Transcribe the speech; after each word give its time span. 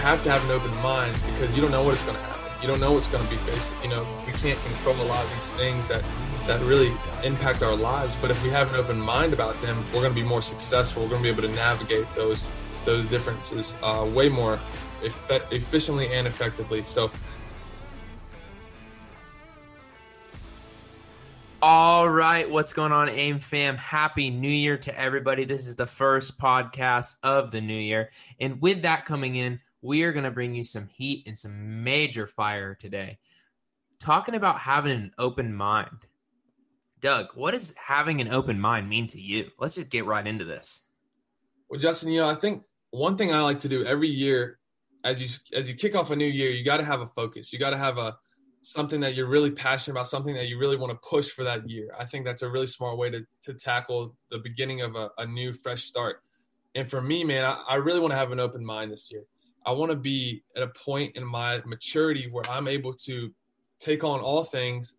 have 0.00 0.22
to 0.24 0.30
have 0.30 0.42
an 0.46 0.50
open 0.50 0.74
mind 0.82 1.14
because 1.26 1.54
you 1.54 1.60
don't 1.60 1.70
know 1.70 1.82
what 1.82 1.92
it's 1.92 2.04
going 2.04 2.16
to 2.16 2.22
happen. 2.22 2.62
You 2.62 2.68
don't 2.68 2.80
know 2.80 2.92
what's 2.92 3.08
going 3.08 3.22
to 3.22 3.30
be 3.30 3.36
faced. 3.36 3.68
You 3.82 3.90
know, 3.90 4.06
we 4.26 4.32
can't 4.32 4.58
control 4.64 4.96
a 4.96 5.08
lot 5.08 5.24
of 5.24 5.30
these 5.30 5.50
things 5.50 5.86
that 5.88 6.02
that 6.46 6.60
really 6.62 6.90
impact 7.22 7.62
our 7.62 7.76
lives. 7.76 8.14
But 8.20 8.30
if 8.30 8.42
we 8.42 8.48
have 8.50 8.72
an 8.72 8.80
open 8.80 8.98
mind 9.00 9.32
about 9.32 9.60
them, 9.60 9.76
we're 9.92 10.00
going 10.00 10.14
to 10.14 10.20
be 10.20 10.26
more 10.26 10.42
successful. 10.42 11.02
We're 11.02 11.10
going 11.10 11.22
to 11.22 11.32
be 11.32 11.38
able 11.38 11.48
to 11.48 11.54
navigate 11.54 12.06
those 12.14 12.44
those 12.84 13.06
differences 13.06 13.74
uh, 13.82 14.08
way 14.14 14.28
more 14.28 14.54
eff- 15.04 15.52
efficiently 15.52 16.12
and 16.12 16.26
effectively. 16.26 16.82
So. 16.84 17.10
All 21.62 22.08
right, 22.08 22.50
what's 22.50 22.72
going 22.72 22.90
on, 22.90 23.10
AIM 23.10 23.38
fam? 23.38 23.76
Happy 23.76 24.30
New 24.30 24.48
Year 24.48 24.78
to 24.78 24.98
everybody. 24.98 25.44
This 25.44 25.66
is 25.66 25.76
the 25.76 25.86
first 25.86 26.38
podcast 26.38 27.16
of 27.22 27.50
the 27.50 27.60
new 27.60 27.76
year. 27.76 28.12
And 28.40 28.62
with 28.62 28.80
that 28.82 29.04
coming 29.04 29.36
in, 29.36 29.60
we 29.82 30.02
are 30.02 30.12
going 30.12 30.24
to 30.24 30.30
bring 30.30 30.54
you 30.54 30.64
some 30.64 30.88
heat 30.88 31.24
and 31.26 31.36
some 31.36 31.82
major 31.84 32.26
fire 32.26 32.74
today. 32.74 33.18
Talking 33.98 34.34
about 34.34 34.58
having 34.58 34.92
an 34.92 35.12
open 35.18 35.54
mind. 35.54 36.06
Doug, 37.00 37.28
what 37.34 37.52
does 37.52 37.74
having 37.76 38.20
an 38.20 38.28
open 38.28 38.60
mind 38.60 38.88
mean 38.88 39.06
to 39.08 39.20
you? 39.20 39.50
Let's 39.58 39.76
just 39.76 39.88
get 39.88 40.04
right 40.04 40.26
into 40.26 40.44
this. 40.44 40.82
Well, 41.68 41.80
Justin, 41.80 42.10
you 42.10 42.20
know, 42.20 42.28
I 42.28 42.34
think 42.34 42.64
one 42.90 43.16
thing 43.16 43.32
I 43.32 43.40
like 43.40 43.60
to 43.60 43.68
do 43.68 43.84
every 43.84 44.08
year 44.08 44.58
as 45.04 45.20
you 45.20 45.28
as 45.56 45.68
you 45.68 45.74
kick 45.74 45.96
off 45.96 46.10
a 46.10 46.16
new 46.16 46.26
year, 46.26 46.50
you 46.50 46.64
got 46.64 46.78
to 46.78 46.84
have 46.84 47.00
a 47.00 47.06
focus. 47.06 47.52
You 47.52 47.58
got 47.58 47.70
to 47.70 47.78
have 47.78 47.98
a 47.98 48.16
something 48.62 49.00
that 49.00 49.14
you're 49.14 49.28
really 49.28 49.50
passionate 49.50 49.94
about, 49.94 50.08
something 50.08 50.34
that 50.34 50.48
you 50.48 50.58
really 50.58 50.76
want 50.76 50.90
to 50.90 51.08
push 51.08 51.30
for 51.30 51.44
that 51.44 51.68
year. 51.68 51.88
I 51.98 52.04
think 52.04 52.26
that's 52.26 52.42
a 52.42 52.50
really 52.50 52.66
smart 52.66 52.98
way 52.98 53.10
to, 53.10 53.24
to 53.44 53.54
tackle 53.54 54.14
the 54.30 54.38
beginning 54.38 54.82
of 54.82 54.96
a, 54.96 55.10
a 55.16 55.26
new, 55.26 55.54
fresh 55.54 55.84
start. 55.84 56.22
And 56.74 56.88
for 56.90 57.00
me, 57.00 57.24
man, 57.24 57.44
I, 57.44 57.62
I 57.66 57.74
really 57.76 58.00
want 58.00 58.12
to 58.12 58.18
have 58.18 58.32
an 58.32 58.40
open 58.40 58.64
mind 58.64 58.92
this 58.92 59.08
year. 59.10 59.24
I 59.66 59.72
want 59.72 59.90
to 59.90 59.96
be 59.96 60.42
at 60.56 60.62
a 60.62 60.68
point 60.68 61.16
in 61.16 61.24
my 61.24 61.60
maturity 61.66 62.28
where 62.30 62.48
I'm 62.50 62.68
able 62.68 62.94
to 62.94 63.30
take 63.78 64.04
on 64.04 64.20
all 64.20 64.44
things, 64.44 64.96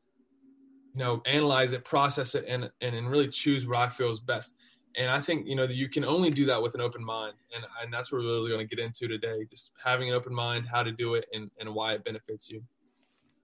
you 0.94 1.00
know, 1.00 1.22
analyze 1.26 1.74
it, 1.74 1.84
process 1.84 2.36
it, 2.36 2.46
and, 2.48 2.70
and, 2.82 2.96
and 2.96 3.10
really 3.10 3.28
choose 3.28 3.66
what 3.66 3.78
I 3.78 3.90
feel 3.90 4.12
is 4.12 4.20
best. 4.20 4.56
And 4.98 5.10
I 5.10 5.22
think, 5.22 5.48
you 5.48 5.56
know, 5.56 5.64
you 5.64 5.88
can 5.88 6.04
only 6.04 6.30
do 6.32 6.46
that 6.48 6.62
with 6.62 6.76
an 6.76 6.82
open 6.82 7.04
mind. 7.04 7.34
And, 7.56 7.66
and 7.82 7.94
that's 7.94 8.12
what 8.12 8.20
we're 8.20 8.28
really 8.28 8.50
going 8.50 8.68
to 8.68 8.76
get 8.76 8.84
into 8.84 9.08
today, 9.08 9.46
just 9.50 9.72
having 9.84 10.10
an 10.10 10.16
open 10.16 10.34
mind, 10.34 10.68
how 10.68 10.84
to 10.84 10.92
do 10.92 11.16
it, 11.16 11.26
and, 11.34 11.50
and 11.60 11.74
why 11.74 11.94
it 11.94 12.04
benefits 12.04 12.50
you. 12.50 12.62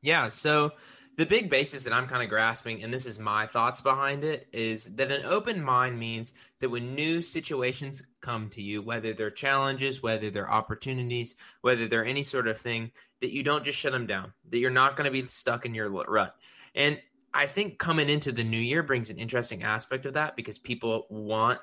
Yeah. 0.02 0.28
So 0.28 0.72
the 1.18 1.26
big 1.26 1.50
basis 1.50 1.84
that 1.84 1.94
I'm 1.94 2.06
kind 2.06 2.22
of 2.22 2.30
grasping, 2.30 2.84
and 2.84 2.94
this 2.94 3.08
is 3.08 3.20
my 3.20 3.48
thoughts 3.48 3.82
behind 3.82 4.24
it, 4.24 4.48
is 4.54 4.96
that 4.96 5.12
an 5.12 5.26
open 5.26 5.64
mind 5.64 5.98
means 6.00 6.32
that 6.60 6.70
when 6.70 6.94
new 6.94 7.24
situations 7.24 8.04
come 8.22 8.50
to 8.52 8.62
you, 8.62 8.84
whether 8.84 9.14
they're 9.14 9.32
challenges, 9.32 10.04
whether 10.04 10.30
they're 10.30 10.50
opportunities, 10.50 11.36
whether 11.62 11.88
they're 11.88 12.06
any 12.06 12.22
sort 12.24 12.48
of 12.48 12.60
thing, 12.60 12.92
that 13.22 13.34
you 13.34 13.42
don't 13.42 13.66
just 13.66 13.80
shut 13.80 13.94
them 13.94 14.06
down, 14.06 14.32
that 14.50 14.60
you're 14.60 14.70
not 14.70 14.96
going 14.96 15.06
to 15.06 15.12
be 15.12 15.24
stuck 15.24 15.66
in 15.66 15.74
your 15.74 15.90
rut. 15.90 16.36
And 16.76 17.02
I 17.34 17.48
think 17.48 17.80
coming 17.80 18.10
into 18.10 18.32
the 18.32 18.44
new 18.44 18.60
year 18.60 18.84
brings 18.84 19.10
an 19.10 19.18
interesting 19.18 19.64
aspect 19.64 20.06
of 20.06 20.14
that 20.14 20.36
because 20.36 20.60
people 20.60 21.08
want 21.10 21.60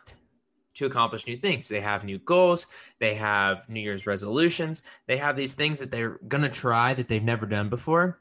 to 0.74 0.86
accomplish 0.86 1.28
new 1.28 1.36
things. 1.36 1.68
They 1.68 1.80
have 1.80 2.02
new 2.02 2.18
goals, 2.18 2.66
they 2.98 3.14
have 3.14 3.68
New 3.68 3.80
Year's 3.80 4.04
resolutions, 4.04 4.82
they 5.06 5.18
have 5.18 5.36
these 5.36 5.54
things 5.54 5.78
that 5.78 5.92
they're 5.92 6.18
going 6.26 6.42
to 6.42 6.50
try 6.50 6.94
that 6.94 7.06
they've 7.06 7.22
never 7.22 7.46
done 7.46 7.68
before 7.68 8.18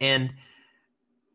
and 0.00 0.32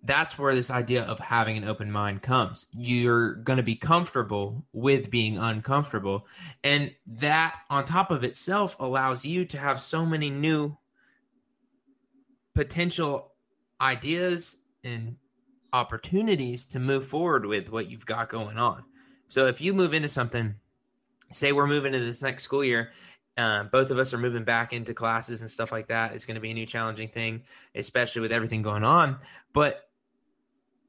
that's 0.05 0.37
where 0.37 0.55
this 0.55 0.71
idea 0.71 1.03
of 1.03 1.19
having 1.19 1.57
an 1.57 1.63
open 1.63 1.91
mind 1.91 2.21
comes. 2.21 2.67
You're 2.71 3.35
going 3.35 3.57
to 3.57 3.63
be 3.63 3.75
comfortable 3.75 4.65
with 4.71 5.09
being 5.09 5.37
uncomfortable. 5.37 6.27
And 6.63 6.91
that, 7.07 7.55
on 7.69 7.85
top 7.85 8.11
of 8.11 8.23
itself, 8.23 8.75
allows 8.79 9.25
you 9.25 9.45
to 9.45 9.57
have 9.57 9.81
so 9.81 10.05
many 10.05 10.29
new 10.29 10.77
potential 12.53 13.33
ideas 13.81 14.57
and 14.83 15.17
opportunities 15.73 16.65
to 16.67 16.79
move 16.79 17.05
forward 17.05 17.45
with 17.45 17.69
what 17.69 17.89
you've 17.89 18.05
got 18.05 18.29
going 18.29 18.57
on. 18.57 18.83
So 19.27 19.47
if 19.47 19.59
you 19.59 19.73
move 19.73 19.94
into 19.94 20.07
something, 20.07 20.55
say 21.31 21.51
we're 21.51 21.67
moving 21.67 21.94
into 21.94 22.05
this 22.05 22.21
next 22.21 22.44
school 22.44 22.63
year 22.63 22.91
uh, 23.38 23.63
both 23.63 23.91
of 23.91 23.99
us 23.99 24.13
are 24.13 24.17
moving 24.17 24.44
back 24.44 24.71
into 24.71 24.94
classes 24.94 25.41
and 25.41 25.49
stuff 25.49 25.71
like 25.71 25.88
that. 25.88 26.13
It's 26.13 26.25
going 26.25 26.35
to 26.35 26.41
be 26.41 26.51
a 26.51 26.53
new 26.53 26.65
challenging 26.65 27.09
thing, 27.09 27.44
especially 27.73 28.21
with 28.21 28.31
everything 28.31 28.61
going 28.61 28.83
on. 28.83 29.17
But 29.53 29.81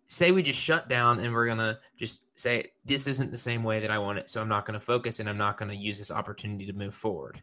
say 0.07 0.31
we 0.31 0.43
just 0.43 0.59
shut 0.61 0.89
down 0.89 1.21
and 1.21 1.33
we're 1.33 1.47
going 1.47 1.59
to 1.59 1.79
just 1.99 2.21
say, 2.37 2.71
this 2.85 3.07
isn't 3.07 3.31
the 3.31 3.39
same 3.39 3.63
way 3.63 3.81
that 3.81 3.91
I 3.91 3.99
want 3.99 4.19
it. 4.19 4.31
So 4.31 4.41
I'm 4.41 4.49
not 4.49 4.67
going 4.67 4.79
to 4.79 4.85
focus 4.85 5.21
and 5.21 5.29
I'm 5.29 5.39
not 5.39 5.59
going 5.59 5.71
to 5.71 5.77
use 5.77 5.99
this 5.99 6.11
opportunity 6.11 6.67
to 6.67 6.73
move 6.73 6.95
forward. 6.95 7.43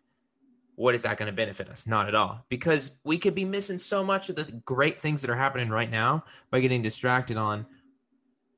What 0.76 0.96
is 0.96 1.04
that 1.04 1.18
going 1.18 1.28
to 1.28 1.36
benefit 1.36 1.70
us? 1.70 1.86
Not 1.86 2.08
at 2.08 2.16
all. 2.16 2.46
Because 2.50 3.00
we 3.04 3.18
could 3.18 3.36
be 3.36 3.46
missing 3.46 3.78
so 3.80 4.04
much 4.04 4.30
of 4.30 4.36
the 4.36 4.46
great 4.66 5.00
things 5.00 5.22
that 5.22 5.30
are 5.30 5.36
happening 5.36 5.70
right 5.70 5.92
now 5.92 6.24
by 6.50 6.62
getting 6.62 6.82
distracted 6.82 7.38
on 7.38 7.66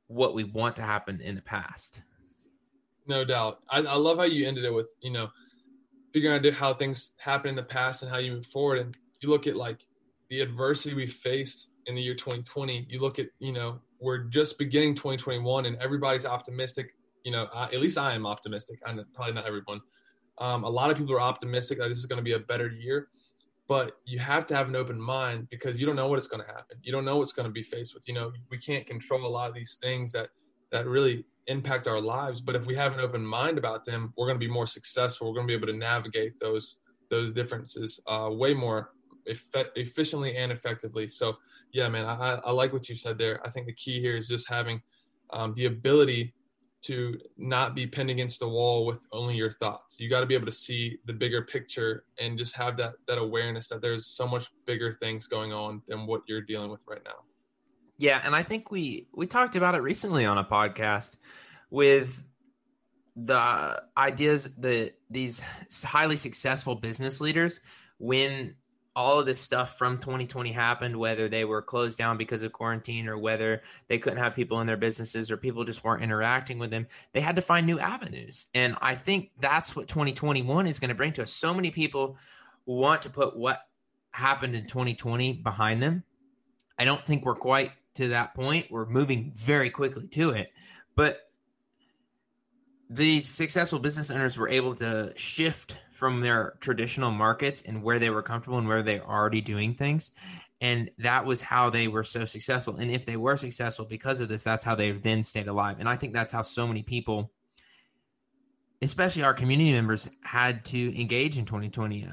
what 0.07 0.33
we 0.33 0.43
want 0.43 0.77
to 0.77 0.81
happen 0.81 1.19
in 1.19 1.35
the 1.35 1.41
past. 1.41 2.01
No 3.07 3.25
doubt. 3.25 3.59
I, 3.69 3.79
I 3.79 3.95
love 3.95 4.17
how 4.17 4.23
you 4.23 4.47
ended 4.47 4.65
it 4.65 4.73
with, 4.73 4.87
you 5.01 5.11
know, 5.11 5.29
figuring 6.13 6.45
out 6.45 6.53
how 6.53 6.73
things 6.73 7.13
happen 7.17 7.49
in 7.49 7.55
the 7.55 7.63
past 7.63 8.01
and 8.01 8.11
how 8.11 8.19
you 8.19 8.33
move 8.33 8.45
forward. 8.45 8.79
And 8.79 8.95
you 9.19 9.29
look 9.29 9.47
at 9.47 9.55
like 9.55 9.85
the 10.29 10.41
adversity 10.41 10.95
we 10.95 11.07
faced 11.07 11.69
in 11.87 11.95
the 11.95 12.01
year 12.01 12.15
2020. 12.15 12.87
You 12.89 12.99
look 13.01 13.19
at, 13.19 13.27
you 13.39 13.51
know, 13.51 13.79
we're 13.99 14.19
just 14.25 14.57
beginning 14.57 14.95
2021 14.95 15.65
and 15.65 15.77
everybody's 15.77 16.25
optimistic. 16.25 16.95
You 17.23 17.31
know, 17.31 17.47
I, 17.53 17.65
at 17.65 17.79
least 17.79 17.97
I 17.97 18.13
am 18.13 18.25
optimistic. 18.25 18.79
I 18.85 18.93
probably 19.13 19.33
not 19.33 19.45
everyone. 19.45 19.81
Um, 20.37 20.63
a 20.63 20.69
lot 20.69 20.91
of 20.91 20.97
people 20.97 21.13
are 21.15 21.21
optimistic 21.21 21.79
that 21.79 21.87
this 21.87 21.97
is 21.97 22.05
going 22.05 22.17
to 22.17 22.23
be 22.23 22.33
a 22.33 22.39
better 22.39 22.67
year, 22.67 23.07
but 23.67 23.97
you 24.05 24.19
have 24.19 24.45
to 24.47 24.55
have 24.55 24.67
an 24.67 24.75
open 24.75 24.99
mind 24.99 25.47
because 25.49 25.79
you 25.79 25.85
don't 25.85 25.95
know 25.95 26.07
what 26.07 26.19
is 26.19 26.27
going 26.27 26.43
to 26.43 26.47
happen. 26.47 26.77
You 26.83 26.91
don't 26.91 27.05
know 27.05 27.17
what's 27.17 27.33
going 27.33 27.47
to 27.47 27.53
be 27.53 27.63
faced 27.63 27.93
with. 27.93 28.07
You 28.07 28.13
know, 28.15 28.31
we 28.51 28.57
can't 28.57 28.85
control 28.85 29.25
a 29.25 29.27
lot 29.27 29.49
of 29.49 29.55
these 29.55 29.77
things 29.81 30.11
that 30.11 30.29
that 30.71 30.87
really 30.87 31.25
impact 31.47 31.87
our 31.87 32.01
lives. 32.01 32.41
But 32.41 32.55
if 32.55 32.65
we 32.65 32.75
have 32.75 32.93
an 32.93 32.99
open 32.99 33.25
mind 33.25 33.57
about 33.57 33.85
them, 33.85 34.13
we're 34.17 34.27
going 34.27 34.39
to 34.39 34.45
be 34.45 34.51
more 34.51 34.67
successful. 34.67 35.27
We're 35.27 35.35
going 35.35 35.47
to 35.47 35.51
be 35.51 35.55
able 35.55 35.67
to 35.67 35.77
navigate 35.77 36.39
those 36.39 36.77
those 37.09 37.31
differences 37.31 37.99
uh, 38.07 38.29
way 38.31 38.53
more 38.53 38.91
efficiently 39.25 40.35
and 40.35 40.51
effectively. 40.51 41.07
So, 41.07 41.37
yeah, 41.71 41.89
man, 41.89 42.05
I, 42.05 42.39
I 42.43 42.51
like 42.51 42.73
what 42.73 42.89
you 42.89 42.95
said 42.95 43.17
there. 43.17 43.45
I 43.45 43.49
think 43.49 43.65
the 43.65 43.73
key 43.73 43.99
here 43.99 44.15
is 44.17 44.27
just 44.27 44.49
having 44.49 44.81
um, 45.31 45.53
the 45.55 45.65
ability 45.65 46.33
to 46.83 47.19
not 47.35 47.73
be 47.73 47.87
pinned 47.87 48.11
against 48.11 48.39
the 48.39 48.47
wall 48.47 48.85
with 48.85 49.07
only 49.11 49.35
your 49.35 49.49
thoughts. 49.49 49.99
You 49.99 50.07
got 50.07 50.19
to 50.19 50.27
be 50.27 50.35
able 50.35 50.45
to 50.45 50.51
see 50.51 50.99
the 51.05 51.13
bigger 51.13 51.41
picture 51.41 52.03
and 52.19 52.37
just 52.37 52.55
have 52.55 52.77
that 52.77 52.93
that 53.07 53.17
awareness 53.17 53.67
that 53.69 53.81
there's 53.81 54.05
so 54.05 54.27
much 54.27 54.49
bigger 54.67 54.93
things 54.93 55.25
going 55.25 55.51
on 55.51 55.81
than 55.87 56.05
what 56.05 56.21
you're 56.27 56.41
dealing 56.41 56.69
with 56.69 56.81
right 56.87 57.01
now. 57.03 57.23
Yeah, 57.97 58.21
and 58.23 58.35
I 58.35 58.43
think 58.43 58.69
we 58.69 59.07
we 59.13 59.25
talked 59.25 59.55
about 59.55 59.73
it 59.73 59.79
recently 59.79 60.25
on 60.25 60.37
a 60.37 60.43
podcast 60.43 61.15
with 61.71 62.23
the 63.15 63.81
ideas 63.97 64.53
that 64.57 64.93
these 65.09 65.41
highly 65.83 66.17
successful 66.17 66.75
business 66.75 67.19
leaders 67.19 67.61
when 67.97 68.55
all 68.95 69.19
of 69.19 69.25
this 69.25 69.41
stuff 69.41 69.77
from 69.77 69.97
2020 69.97 70.51
happened 70.51 70.95
whether 70.95 71.27
they 71.27 71.45
were 71.45 71.61
closed 71.61 71.97
down 71.97 72.17
because 72.17 72.41
of 72.41 72.51
quarantine 72.51 73.07
or 73.07 73.17
whether 73.17 73.61
they 73.87 73.99
couldn't 73.99 74.19
have 74.19 74.35
people 74.35 74.61
in 74.61 74.67
their 74.67 74.77
businesses 74.77 75.29
or 75.29 75.37
people 75.37 75.63
just 75.65 75.83
weren't 75.83 76.03
interacting 76.03 76.57
with 76.59 76.71
them 76.71 76.87
they 77.13 77.21
had 77.21 77.35
to 77.35 77.41
find 77.41 77.65
new 77.65 77.79
avenues 77.79 78.47
and 78.53 78.75
i 78.81 78.95
think 78.95 79.31
that's 79.39 79.75
what 79.75 79.87
2021 79.87 80.67
is 80.67 80.79
going 80.79 80.89
to 80.89 80.95
bring 80.95 81.13
to 81.13 81.21
us 81.21 81.31
so 81.31 81.53
many 81.53 81.71
people 81.71 82.17
want 82.65 83.01
to 83.01 83.09
put 83.09 83.35
what 83.35 83.59
happened 84.11 84.55
in 84.55 84.65
2020 84.65 85.33
behind 85.33 85.83
them 85.83 86.03
i 86.79 86.85
don't 86.85 87.05
think 87.05 87.25
we're 87.25 87.35
quite 87.35 87.71
to 87.95 88.09
that 88.09 88.33
point. 88.35 88.67
We're 88.69 88.85
moving 88.85 89.31
very 89.35 89.69
quickly 89.69 90.07
to 90.07 90.29
it. 90.31 90.51
But 90.95 91.19
these 92.89 93.27
successful 93.27 93.79
business 93.79 94.11
owners 94.11 94.37
were 94.37 94.49
able 94.49 94.75
to 94.75 95.11
shift 95.15 95.77
from 95.95 96.19
their 96.19 96.55
traditional 96.59 97.09
markets 97.09 97.61
and 97.61 97.81
where 97.81 97.99
they 97.99 98.09
were 98.09 98.21
comfortable 98.21 98.57
and 98.57 98.67
where 98.67 98.83
they 98.83 98.99
are 98.99 99.19
already 99.19 99.39
doing 99.39 99.73
things. 99.73 100.11
And 100.59 100.91
that 100.97 101.25
was 101.25 101.41
how 101.41 101.69
they 101.69 101.87
were 101.87 102.03
so 102.03 102.25
successful. 102.25 102.75
And 102.75 102.91
if 102.91 103.05
they 103.05 103.15
were 103.15 103.37
successful 103.37 103.85
because 103.85 104.19
of 104.19 104.27
this, 104.27 104.43
that's 104.43 104.63
how 104.63 104.75
they 104.75 104.91
then 104.91 105.23
stayed 105.23 105.47
alive. 105.47 105.77
And 105.79 105.87
I 105.87 105.95
think 105.95 106.13
that's 106.13 106.33
how 106.33 106.41
so 106.41 106.67
many 106.67 106.83
people, 106.83 107.31
especially 108.81 109.23
our 109.23 109.33
community 109.33 109.71
members, 109.71 110.09
had 110.21 110.65
to 110.65 110.99
engage 110.99 111.37
in 111.37 111.45
2020. 111.45 112.09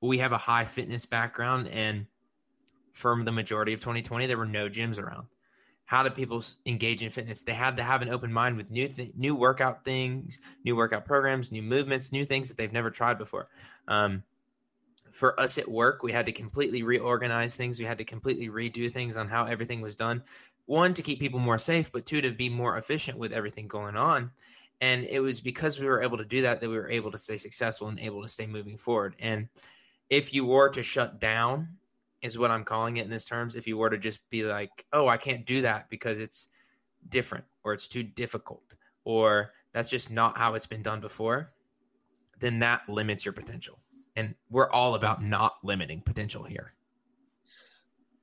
We 0.00 0.18
have 0.18 0.32
a 0.32 0.38
high 0.38 0.64
fitness 0.64 1.04
background 1.04 1.68
and 1.68 2.06
for 2.92 3.22
the 3.22 3.32
majority 3.32 3.74
of 3.74 3.80
2020, 3.80 4.26
there 4.26 4.38
were 4.38 4.46
no 4.46 4.68
gyms 4.68 4.98
around. 4.98 5.26
How 5.88 6.02
do 6.02 6.10
people 6.10 6.44
engage 6.66 7.02
in 7.02 7.08
fitness? 7.08 7.44
They 7.44 7.54
had 7.54 7.78
to 7.78 7.82
have 7.82 8.02
an 8.02 8.10
open 8.10 8.30
mind 8.30 8.58
with 8.58 8.70
new 8.70 8.88
th- 8.88 9.12
new 9.16 9.34
workout 9.34 9.86
things, 9.86 10.38
new 10.62 10.76
workout 10.76 11.06
programs, 11.06 11.50
new 11.50 11.62
movements, 11.62 12.12
new 12.12 12.26
things 12.26 12.48
that 12.48 12.58
they've 12.58 12.70
never 12.70 12.90
tried 12.90 13.16
before. 13.16 13.48
Um, 13.88 14.22
for 15.12 15.40
us 15.40 15.56
at 15.56 15.66
work, 15.66 16.02
we 16.02 16.12
had 16.12 16.26
to 16.26 16.32
completely 16.32 16.82
reorganize 16.82 17.56
things. 17.56 17.80
We 17.80 17.86
had 17.86 17.96
to 17.96 18.04
completely 18.04 18.50
redo 18.50 18.92
things 18.92 19.16
on 19.16 19.28
how 19.28 19.46
everything 19.46 19.80
was 19.80 19.96
done. 19.96 20.24
One, 20.66 20.92
to 20.92 21.00
keep 21.00 21.20
people 21.20 21.40
more 21.40 21.58
safe, 21.58 21.90
but 21.90 22.04
two, 22.04 22.20
to 22.20 22.32
be 22.32 22.50
more 22.50 22.76
efficient 22.76 23.16
with 23.16 23.32
everything 23.32 23.66
going 23.66 23.96
on. 23.96 24.32
And 24.82 25.04
it 25.04 25.20
was 25.20 25.40
because 25.40 25.80
we 25.80 25.86
were 25.86 26.02
able 26.02 26.18
to 26.18 26.24
do 26.26 26.42
that 26.42 26.60
that 26.60 26.68
we 26.68 26.76
were 26.76 26.90
able 26.90 27.12
to 27.12 27.18
stay 27.18 27.38
successful 27.38 27.88
and 27.88 27.98
able 27.98 28.20
to 28.20 28.28
stay 28.28 28.46
moving 28.46 28.76
forward. 28.76 29.16
And 29.18 29.48
if 30.10 30.34
you 30.34 30.44
were 30.44 30.68
to 30.68 30.82
shut 30.82 31.18
down, 31.18 31.78
is 32.22 32.38
what 32.38 32.50
I'm 32.50 32.64
calling 32.64 32.96
it 32.96 33.04
in 33.04 33.10
this 33.10 33.24
terms. 33.24 33.56
If 33.56 33.66
you 33.66 33.76
were 33.76 33.90
to 33.90 33.98
just 33.98 34.28
be 34.30 34.42
like, 34.44 34.84
oh, 34.92 35.08
I 35.08 35.16
can't 35.16 35.46
do 35.46 35.62
that 35.62 35.88
because 35.90 36.18
it's 36.18 36.48
different 37.08 37.44
or 37.64 37.72
it's 37.72 37.88
too 37.88 38.02
difficult 38.02 38.74
or 39.04 39.52
that's 39.72 39.88
just 39.88 40.10
not 40.10 40.36
how 40.36 40.54
it's 40.54 40.66
been 40.66 40.82
done 40.82 41.00
before, 41.00 41.52
then 42.40 42.58
that 42.60 42.88
limits 42.88 43.24
your 43.24 43.32
potential. 43.32 43.78
And 44.16 44.34
we're 44.50 44.70
all 44.70 44.94
about 44.94 45.22
not 45.22 45.54
limiting 45.62 46.00
potential 46.00 46.44
here. 46.44 46.74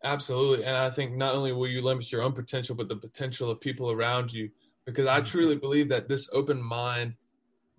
Absolutely. 0.04 0.66
And 0.66 0.76
I 0.76 0.90
think 0.90 1.16
not 1.16 1.34
only 1.34 1.52
will 1.52 1.68
you 1.68 1.82
limit 1.82 2.12
your 2.12 2.22
own 2.22 2.34
potential, 2.34 2.76
but 2.76 2.88
the 2.88 2.96
potential 2.96 3.50
of 3.50 3.60
people 3.60 3.92
around 3.92 4.32
you. 4.32 4.50
Because 4.86 5.08
I 5.08 5.18
mm-hmm. 5.18 5.26
truly 5.26 5.56
believe 5.56 5.90
that 5.90 6.08
this 6.08 6.30
open 6.32 6.62
mind 6.62 7.16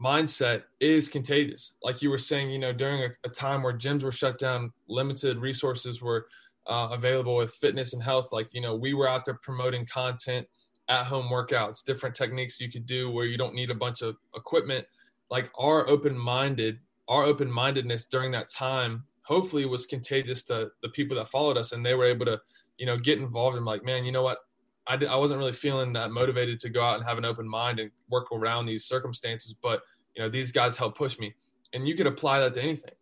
mindset 0.00 0.62
is 0.80 1.08
contagious. 1.08 1.72
Like 1.82 2.02
you 2.02 2.10
were 2.10 2.18
saying, 2.18 2.50
you 2.50 2.58
know, 2.58 2.72
during 2.72 3.04
a, 3.04 3.08
a 3.24 3.30
time 3.30 3.62
where 3.62 3.76
gyms 3.76 4.02
were 4.02 4.12
shut 4.12 4.38
down, 4.38 4.72
limited 4.88 5.38
resources 5.38 6.02
were 6.02 6.26
uh, 6.66 6.88
available 6.92 7.36
with 7.36 7.54
fitness 7.54 7.92
and 7.92 8.02
health. 8.02 8.28
Like, 8.32 8.48
you 8.52 8.60
know, 8.60 8.74
we 8.74 8.94
were 8.94 9.08
out 9.08 9.24
there 9.24 9.38
promoting 9.42 9.86
content, 9.86 10.46
at 10.88 11.04
home 11.04 11.26
workouts, 11.26 11.84
different 11.84 12.14
techniques 12.14 12.60
you 12.60 12.70
could 12.70 12.86
do 12.86 13.10
where 13.10 13.26
you 13.26 13.36
don't 13.36 13.54
need 13.54 13.70
a 13.70 13.74
bunch 13.74 14.02
of 14.02 14.16
equipment. 14.34 14.86
Like 15.30 15.50
our 15.58 15.88
open 15.88 16.16
minded, 16.16 16.78
our 17.08 17.24
open 17.24 17.50
mindedness 17.50 18.06
during 18.06 18.30
that 18.32 18.48
time 18.48 19.04
hopefully 19.22 19.64
was 19.64 19.86
contagious 19.86 20.44
to 20.44 20.70
the 20.82 20.88
people 20.90 21.16
that 21.16 21.28
followed 21.28 21.56
us 21.56 21.72
and 21.72 21.84
they 21.84 21.94
were 21.94 22.04
able 22.04 22.24
to 22.24 22.40
you 22.78 22.86
know 22.86 22.96
get 22.96 23.18
involved 23.18 23.56
and 23.56 23.66
like 23.66 23.84
man 23.84 24.04
you 24.04 24.12
know 24.12 24.22
what 24.22 24.38
I, 24.86 24.94
I 25.04 25.16
wasn't 25.16 25.38
really 25.38 25.52
feeling 25.52 25.92
that 25.94 26.10
motivated 26.10 26.60
to 26.60 26.68
go 26.68 26.80
out 26.80 26.96
and 26.96 27.04
have 27.04 27.18
an 27.18 27.24
open 27.24 27.48
mind 27.48 27.80
and 27.80 27.90
work 28.08 28.30
around 28.32 28.66
these 28.66 28.84
circumstances 28.84 29.54
but 29.62 29.82
you 30.14 30.22
know 30.22 30.28
these 30.28 30.52
guys 30.52 30.76
help 30.76 30.96
push 30.96 31.18
me. 31.18 31.34
And 31.72 31.86
you 31.86 31.94
could 31.94 32.06
apply 32.06 32.40
that 32.40 32.54
to 32.54 32.62
anything. 32.62 32.94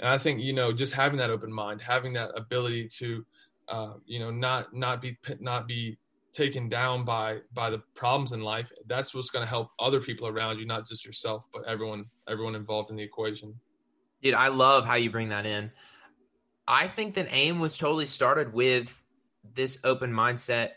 And 0.00 0.08
i 0.08 0.18
think 0.18 0.40
you 0.40 0.52
know 0.52 0.72
just 0.72 0.92
having 0.92 1.18
that 1.18 1.30
open 1.30 1.52
mind 1.52 1.80
having 1.80 2.12
that 2.14 2.30
ability 2.36 2.88
to 2.98 3.24
uh, 3.68 3.94
you 4.04 4.18
know 4.18 4.30
not 4.30 4.74
not 4.74 5.00
be 5.00 5.16
not 5.40 5.68
be 5.68 5.98
taken 6.32 6.68
down 6.68 7.04
by 7.04 7.38
by 7.52 7.68
the 7.70 7.82
problems 7.94 8.32
in 8.32 8.40
life 8.40 8.66
that's 8.86 9.14
what's 9.14 9.30
going 9.30 9.44
to 9.44 9.48
help 9.48 9.68
other 9.78 10.00
people 10.00 10.26
around 10.26 10.58
you 10.58 10.66
not 10.66 10.88
just 10.88 11.04
yourself 11.04 11.46
but 11.52 11.62
everyone 11.68 12.06
everyone 12.26 12.54
involved 12.54 12.90
in 12.90 12.96
the 12.96 13.02
equation. 13.02 13.54
Dude, 14.22 14.34
I 14.34 14.48
love 14.48 14.84
how 14.84 14.94
you 14.94 15.10
bring 15.10 15.30
that 15.30 15.46
in. 15.46 15.72
I 16.66 16.86
think 16.86 17.14
that 17.14 17.26
AIM 17.30 17.58
was 17.58 17.76
totally 17.76 18.06
started 18.06 18.52
with 18.52 19.02
this 19.54 19.78
open 19.82 20.12
mindset 20.12 20.70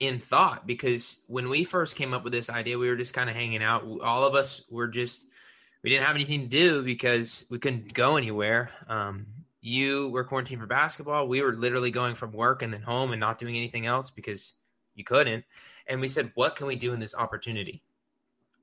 in 0.00 0.20
thought 0.20 0.66
because 0.66 1.20
when 1.26 1.48
we 1.48 1.64
first 1.64 1.96
came 1.96 2.14
up 2.14 2.24
with 2.24 2.32
this 2.32 2.50
idea, 2.50 2.78
we 2.78 2.88
were 2.88 2.96
just 2.96 3.14
kind 3.14 3.28
of 3.28 3.36
hanging 3.36 3.62
out. 3.62 3.84
All 4.02 4.24
of 4.24 4.34
us 4.34 4.62
were 4.70 4.88
just, 4.88 5.26
we 5.82 5.90
didn't 5.90 6.06
have 6.06 6.14
anything 6.14 6.42
to 6.42 6.46
do 6.48 6.82
because 6.82 7.46
we 7.50 7.58
couldn't 7.58 7.92
go 7.94 8.16
anywhere. 8.16 8.70
Um, 8.88 9.26
you 9.60 10.08
were 10.10 10.24
quarantined 10.24 10.60
for 10.60 10.66
basketball. 10.66 11.28
We 11.28 11.42
were 11.42 11.52
literally 11.52 11.90
going 11.90 12.14
from 12.14 12.32
work 12.32 12.62
and 12.62 12.72
then 12.72 12.82
home 12.82 13.12
and 13.12 13.20
not 13.20 13.38
doing 13.38 13.56
anything 13.56 13.86
else 13.86 14.10
because 14.10 14.54
you 14.94 15.04
couldn't. 15.04 15.44
And 15.86 16.00
we 16.00 16.08
said, 16.08 16.32
what 16.34 16.56
can 16.56 16.66
we 16.66 16.76
do 16.76 16.92
in 16.92 17.00
this 17.00 17.14
opportunity? 17.14 17.82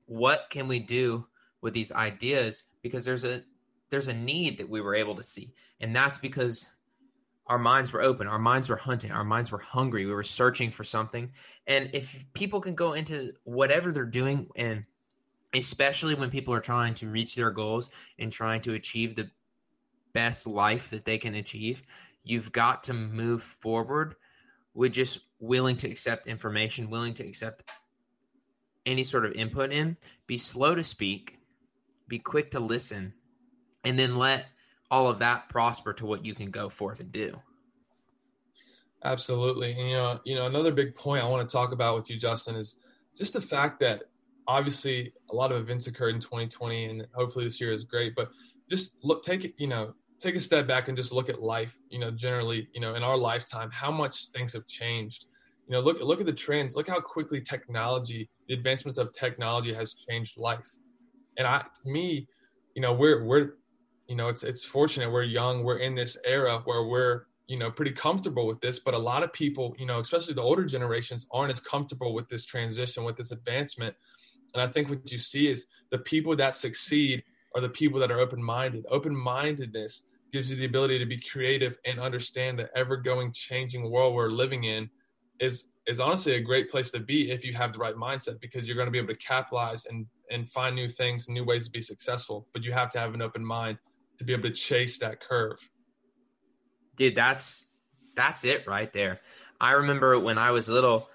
What 0.06 0.46
can 0.50 0.68
we 0.68 0.78
do 0.78 1.26
with 1.60 1.74
these 1.74 1.92
ideas 1.92 2.64
because 2.82 3.04
there's 3.04 3.24
a 3.24 3.42
there's 3.90 4.08
a 4.08 4.14
need 4.14 4.58
that 4.58 4.68
we 4.68 4.80
were 4.80 4.94
able 4.94 5.16
to 5.16 5.22
see 5.22 5.52
and 5.80 5.94
that's 5.94 6.18
because 6.18 6.70
our 7.46 7.58
minds 7.58 7.92
were 7.92 8.02
open 8.02 8.26
our 8.26 8.38
minds 8.38 8.68
were 8.68 8.76
hunting 8.76 9.10
our 9.10 9.24
minds 9.24 9.52
were 9.52 9.58
hungry. 9.58 10.06
We 10.06 10.12
were 10.12 10.22
searching 10.22 10.70
for 10.70 10.84
something. 10.84 11.30
And 11.66 11.90
if 11.92 12.24
people 12.32 12.60
can 12.60 12.74
go 12.74 12.92
into 12.92 13.32
whatever 13.44 13.92
they're 13.92 14.04
doing 14.04 14.48
and 14.56 14.84
especially 15.54 16.14
when 16.14 16.30
people 16.30 16.52
are 16.54 16.60
trying 16.60 16.94
to 16.94 17.08
reach 17.08 17.34
their 17.34 17.50
goals 17.50 17.90
and 18.18 18.32
trying 18.32 18.62
to 18.62 18.74
achieve 18.74 19.14
the 19.14 19.30
best 20.12 20.46
life 20.46 20.90
that 20.90 21.04
they 21.04 21.18
can 21.18 21.34
achieve 21.34 21.82
you've 22.24 22.50
got 22.50 22.84
to 22.84 22.94
move 22.94 23.42
forward 23.42 24.16
with 24.74 24.92
just 24.92 25.20
willing 25.38 25.76
to 25.76 25.90
accept 25.90 26.26
information 26.26 26.90
willing 26.90 27.14
to 27.14 27.26
accept 27.26 27.70
any 28.84 29.02
sort 29.02 29.26
of 29.26 29.32
input 29.32 29.72
in. 29.72 29.96
Be 30.28 30.38
slow 30.38 30.74
to 30.74 30.84
speak 30.84 31.36
be 32.08 32.18
quick 32.18 32.52
to 32.52 32.60
listen, 32.60 33.14
and 33.84 33.98
then 33.98 34.16
let 34.16 34.46
all 34.90 35.08
of 35.08 35.18
that 35.18 35.48
prosper 35.48 35.92
to 35.94 36.06
what 36.06 36.24
you 36.24 36.34
can 36.34 36.50
go 36.50 36.68
forth 36.68 37.00
and 37.00 37.12
do. 37.12 37.40
Absolutely. 39.04 39.72
And, 39.72 39.88
you 39.88 39.96
know, 39.96 40.20
you 40.24 40.34
know, 40.34 40.46
another 40.46 40.72
big 40.72 40.94
point 40.94 41.24
I 41.24 41.28
want 41.28 41.48
to 41.48 41.52
talk 41.52 41.72
about 41.72 41.96
with 41.96 42.10
you, 42.10 42.18
Justin, 42.18 42.56
is 42.56 42.78
just 43.16 43.32
the 43.32 43.40
fact 43.40 43.80
that 43.80 44.04
obviously 44.48 45.12
a 45.30 45.34
lot 45.34 45.52
of 45.52 45.60
events 45.60 45.86
occurred 45.86 46.14
in 46.14 46.20
2020 46.20 46.84
and 46.86 47.06
hopefully 47.14 47.44
this 47.44 47.60
year 47.60 47.72
is 47.72 47.84
great, 47.84 48.14
but 48.14 48.30
just 48.70 48.96
look, 49.02 49.22
take 49.22 49.44
it, 49.44 49.54
you 49.58 49.66
know, 49.66 49.92
take 50.18 50.34
a 50.34 50.40
step 50.40 50.66
back 50.66 50.88
and 50.88 50.96
just 50.96 51.12
look 51.12 51.28
at 51.28 51.42
life, 51.42 51.78
you 51.90 51.98
know, 51.98 52.10
generally, 52.10 52.68
you 52.72 52.80
know, 52.80 52.94
in 52.94 53.02
our 53.02 53.16
lifetime, 53.16 53.70
how 53.70 53.90
much 53.90 54.28
things 54.28 54.52
have 54.52 54.66
changed. 54.66 55.26
You 55.68 55.72
know, 55.72 55.80
look, 55.80 56.00
look 56.00 56.20
at 56.20 56.26
the 56.26 56.32
trends, 56.32 56.76
look 56.76 56.88
how 56.88 57.00
quickly 57.00 57.40
technology, 57.40 58.28
the 58.48 58.54
advancements 58.54 58.98
of 58.98 59.12
technology 59.14 59.74
has 59.74 59.94
changed 59.94 60.38
life 60.38 60.70
and 61.36 61.46
I, 61.46 61.64
to 61.82 61.88
me, 61.90 62.28
you 62.74 62.82
know, 62.82 62.92
we're 62.92 63.24
we're, 63.24 63.54
you 64.08 64.16
know, 64.16 64.28
it's 64.28 64.42
it's 64.42 64.64
fortunate 64.64 65.10
we're 65.10 65.24
young. 65.24 65.64
We're 65.64 65.78
in 65.78 65.94
this 65.94 66.16
era 66.24 66.62
where 66.64 66.84
we're 66.84 67.26
you 67.46 67.58
know 67.58 67.70
pretty 67.70 67.92
comfortable 67.92 68.46
with 68.46 68.60
this 68.60 68.80
but 68.80 68.92
a 68.92 68.98
lot 68.98 69.22
of 69.22 69.32
people 69.32 69.74
you 69.78 69.86
know 69.86 70.00
especially 70.00 70.34
the 70.34 70.42
older 70.42 70.64
generations 70.64 71.26
aren't 71.30 71.52
as 71.52 71.60
comfortable 71.60 72.12
with 72.12 72.28
this 72.28 72.44
transition 72.44 73.04
with 73.04 73.16
this 73.16 73.30
advancement 73.30 73.94
and 74.54 74.60
i 74.60 74.66
think 74.66 74.88
what 74.88 75.10
you 75.12 75.18
see 75.18 75.48
is 75.48 75.68
the 75.92 75.98
people 75.98 76.34
that 76.34 76.56
succeed 76.56 77.22
are 77.54 77.60
the 77.60 77.68
people 77.68 78.00
that 78.00 78.10
are 78.10 78.18
open-minded 78.18 78.84
open-mindedness 78.90 80.06
gives 80.32 80.50
you 80.50 80.56
the 80.56 80.64
ability 80.64 80.98
to 80.98 81.06
be 81.06 81.20
creative 81.20 81.78
and 81.86 82.00
understand 82.00 82.58
the 82.58 82.68
ever-going 82.76 83.30
changing 83.32 83.92
world 83.92 84.12
we're 84.12 84.28
living 84.28 84.64
in 84.64 84.90
is 85.38 85.68
is 85.86 86.00
honestly 86.00 86.34
a 86.34 86.40
great 86.40 86.68
place 86.68 86.90
to 86.90 86.98
be 86.98 87.30
if 87.30 87.44
you 87.44 87.54
have 87.54 87.72
the 87.72 87.78
right 87.78 87.94
mindset 87.94 88.40
because 88.40 88.66
you're 88.66 88.76
going 88.76 88.86
to 88.86 88.92
be 88.92 88.98
able 88.98 89.08
to 89.08 89.16
capitalize 89.16 89.86
and 89.86 90.06
and 90.30 90.50
find 90.50 90.74
new 90.74 90.88
things 90.88 91.28
new 91.28 91.44
ways 91.44 91.64
to 91.66 91.70
be 91.70 91.80
successful. 91.80 92.46
But 92.52 92.64
you 92.64 92.72
have 92.72 92.90
to 92.90 92.98
have 92.98 93.14
an 93.14 93.22
open 93.22 93.44
mind 93.44 93.78
to 94.18 94.24
be 94.24 94.32
able 94.32 94.44
to 94.44 94.50
chase 94.50 94.98
that 94.98 95.20
curve. 95.20 95.58
Dude, 96.96 97.14
that's 97.14 97.66
that's 98.14 98.44
it 98.44 98.66
right 98.66 98.92
there. 98.92 99.20
I 99.60 99.72
remember 99.72 100.18
when 100.18 100.38
I 100.38 100.50
was 100.50 100.68
little, 100.68 101.08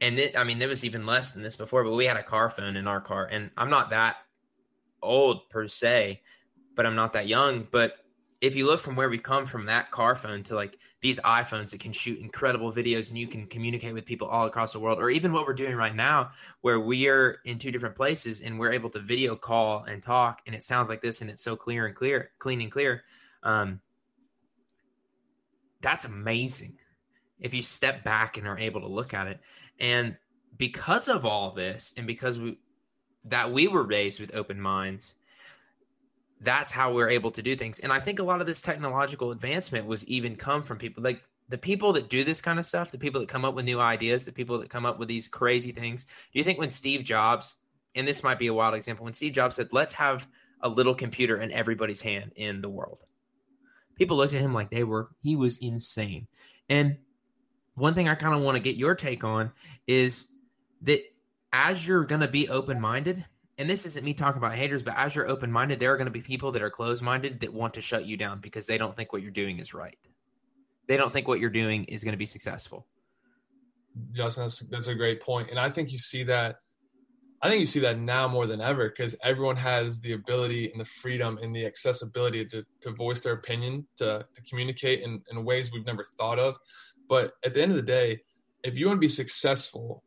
and 0.00 0.18
it, 0.18 0.36
I 0.36 0.44
mean, 0.44 0.58
there 0.58 0.68
was 0.68 0.84
even 0.84 1.06
less 1.06 1.32
than 1.32 1.42
this 1.42 1.56
before, 1.56 1.84
but 1.84 1.94
we 1.94 2.06
had 2.06 2.16
a 2.16 2.22
car 2.22 2.50
phone 2.50 2.76
in 2.76 2.86
our 2.86 3.00
car, 3.00 3.26
and 3.26 3.50
I'm 3.56 3.70
not 3.70 3.90
that 3.90 4.16
old 5.02 5.48
per 5.50 5.68
se, 5.68 6.22
but 6.74 6.86
I'm 6.86 6.94
not 6.94 7.14
that 7.14 7.28
young. 7.28 7.66
But 7.70 7.94
if 8.40 8.54
you 8.54 8.66
look 8.66 8.80
from 8.80 8.96
where 8.96 9.08
we 9.08 9.18
come 9.18 9.46
from 9.46 9.66
that 9.66 9.90
car 9.90 10.14
phone 10.14 10.42
to 10.44 10.54
like 10.54 10.78
these 11.00 11.18
iPhones 11.20 11.70
that 11.70 11.80
can 11.80 11.92
shoot 11.92 12.18
incredible 12.18 12.72
videos 12.72 13.08
and 13.08 13.18
you 13.18 13.26
can 13.26 13.46
communicate 13.46 13.94
with 13.94 14.04
people 14.04 14.28
all 14.28 14.46
across 14.46 14.72
the 14.72 14.80
world, 14.80 14.98
or 14.98 15.08
even 15.08 15.32
what 15.32 15.46
we're 15.46 15.54
doing 15.54 15.74
right 15.74 15.94
now, 15.94 16.30
where 16.60 16.78
we're 16.78 17.38
in 17.44 17.58
two 17.58 17.70
different 17.70 17.96
places 17.96 18.40
and 18.40 18.58
we're 18.58 18.72
able 18.72 18.90
to 18.90 18.98
video 18.98 19.36
call 19.36 19.84
and 19.84 20.02
talk, 20.02 20.42
and 20.46 20.54
it 20.54 20.62
sounds 20.62 20.88
like 20.88 21.00
this 21.00 21.20
and 21.20 21.30
it's 21.30 21.42
so 21.42 21.56
clear 21.56 21.86
and 21.86 21.94
clear, 21.94 22.30
clean 22.38 22.60
and 22.60 22.70
clear. 22.70 23.04
Um, 23.42 23.80
that's 25.80 26.04
amazing 26.04 26.78
if 27.40 27.54
you 27.54 27.62
step 27.62 28.04
back 28.04 28.36
and 28.36 28.46
are 28.46 28.58
able 28.58 28.80
to 28.80 28.88
look 28.88 29.14
at 29.14 29.28
it. 29.28 29.40
And 29.78 30.16
because 30.56 31.08
of 31.08 31.24
all 31.24 31.52
this, 31.52 31.92
and 31.96 32.06
because 32.06 32.38
we 32.38 32.58
that 33.26 33.52
we 33.52 33.66
were 33.66 33.82
raised 33.82 34.20
with 34.20 34.34
open 34.34 34.60
minds 34.60 35.14
that's 36.40 36.70
how 36.70 36.92
we're 36.92 37.08
able 37.08 37.30
to 37.32 37.42
do 37.42 37.56
things. 37.56 37.78
And 37.78 37.92
I 37.92 38.00
think 38.00 38.18
a 38.18 38.24
lot 38.24 38.40
of 38.40 38.46
this 38.46 38.60
technological 38.60 39.30
advancement 39.30 39.86
was 39.86 40.06
even 40.06 40.36
come 40.36 40.62
from 40.62 40.78
people 40.78 41.02
like 41.02 41.22
the 41.48 41.58
people 41.58 41.94
that 41.94 42.10
do 42.10 42.24
this 42.24 42.40
kind 42.40 42.58
of 42.58 42.66
stuff, 42.66 42.90
the 42.90 42.98
people 42.98 43.20
that 43.20 43.28
come 43.28 43.44
up 43.44 43.54
with 43.54 43.64
new 43.64 43.80
ideas, 43.80 44.24
the 44.24 44.32
people 44.32 44.58
that 44.58 44.70
come 44.70 44.84
up 44.84 44.98
with 44.98 45.08
these 45.08 45.28
crazy 45.28 45.72
things. 45.72 46.04
Do 46.04 46.38
you 46.38 46.44
think 46.44 46.58
when 46.58 46.70
Steve 46.70 47.04
Jobs, 47.04 47.56
and 47.94 48.06
this 48.06 48.22
might 48.22 48.38
be 48.38 48.48
a 48.48 48.54
wild 48.54 48.74
example, 48.74 49.04
when 49.04 49.14
Steve 49.14 49.32
Jobs 49.32 49.56
said, 49.56 49.72
let's 49.72 49.94
have 49.94 50.26
a 50.60 50.68
little 50.68 50.94
computer 50.94 51.40
in 51.40 51.52
everybody's 51.52 52.00
hand 52.00 52.32
in 52.34 52.60
the 52.62 52.68
world, 52.68 53.00
people 53.94 54.16
looked 54.16 54.34
at 54.34 54.42
him 54.42 54.54
like 54.54 54.70
they 54.70 54.84
were, 54.84 55.08
he 55.22 55.36
was 55.36 55.56
insane. 55.58 56.26
And 56.68 56.98
one 57.74 57.94
thing 57.94 58.08
I 58.08 58.14
kind 58.14 58.34
of 58.34 58.42
want 58.42 58.56
to 58.56 58.62
get 58.62 58.76
your 58.76 58.94
take 58.94 59.22
on 59.22 59.52
is 59.86 60.28
that 60.82 61.00
as 61.52 61.86
you're 61.86 62.04
going 62.04 62.22
to 62.22 62.28
be 62.28 62.48
open 62.48 62.80
minded, 62.80 63.24
and 63.58 63.70
this 63.70 63.86
isn't 63.86 64.04
me 64.04 64.12
talking 64.12 64.38
about 64.38 64.54
haters, 64.54 64.82
but 64.82 64.94
as 64.96 65.14
you're 65.14 65.28
open 65.28 65.50
minded, 65.50 65.80
there 65.80 65.92
are 65.92 65.96
going 65.96 66.06
to 66.06 66.12
be 66.12 66.20
people 66.20 66.52
that 66.52 66.62
are 66.62 66.70
closed 66.70 67.02
minded 67.02 67.40
that 67.40 67.54
want 67.54 67.74
to 67.74 67.80
shut 67.80 68.04
you 68.04 68.16
down 68.16 68.40
because 68.40 68.66
they 68.66 68.76
don't 68.76 68.94
think 68.94 69.12
what 69.12 69.22
you're 69.22 69.30
doing 69.30 69.58
is 69.58 69.72
right. 69.72 69.96
They 70.88 70.96
don't 70.96 71.12
think 71.12 71.26
what 71.26 71.40
you're 71.40 71.50
doing 71.50 71.84
is 71.84 72.04
going 72.04 72.12
to 72.12 72.18
be 72.18 72.26
successful. 72.26 72.86
Justin, 74.12 74.44
that's, 74.44 74.58
that's 74.60 74.86
a 74.88 74.94
great 74.94 75.22
point. 75.22 75.50
And 75.50 75.58
I 75.58 75.70
think 75.70 75.90
you 75.90 75.98
see 75.98 76.24
that. 76.24 76.56
I 77.42 77.48
think 77.48 77.60
you 77.60 77.66
see 77.66 77.80
that 77.80 77.98
now 77.98 78.26
more 78.28 78.46
than 78.46 78.60
ever 78.60 78.88
because 78.88 79.14
everyone 79.22 79.56
has 79.56 80.00
the 80.00 80.12
ability 80.12 80.70
and 80.70 80.80
the 80.80 80.86
freedom 80.86 81.38
and 81.40 81.54
the 81.54 81.66
accessibility 81.66 82.44
to, 82.46 82.64
to 82.80 82.92
voice 82.92 83.20
their 83.20 83.34
opinion, 83.34 83.86
to, 83.98 84.26
to 84.34 84.42
communicate 84.48 85.02
in, 85.02 85.22
in 85.30 85.44
ways 85.44 85.70
we've 85.70 85.84
never 85.84 86.04
thought 86.18 86.38
of. 86.38 86.56
But 87.08 87.32
at 87.44 87.54
the 87.54 87.62
end 87.62 87.72
of 87.72 87.76
the 87.76 87.82
day, 87.82 88.20
if 88.64 88.78
you 88.78 88.86
want 88.86 88.96
to 88.96 89.00
be 89.00 89.08
successful, 89.08 90.02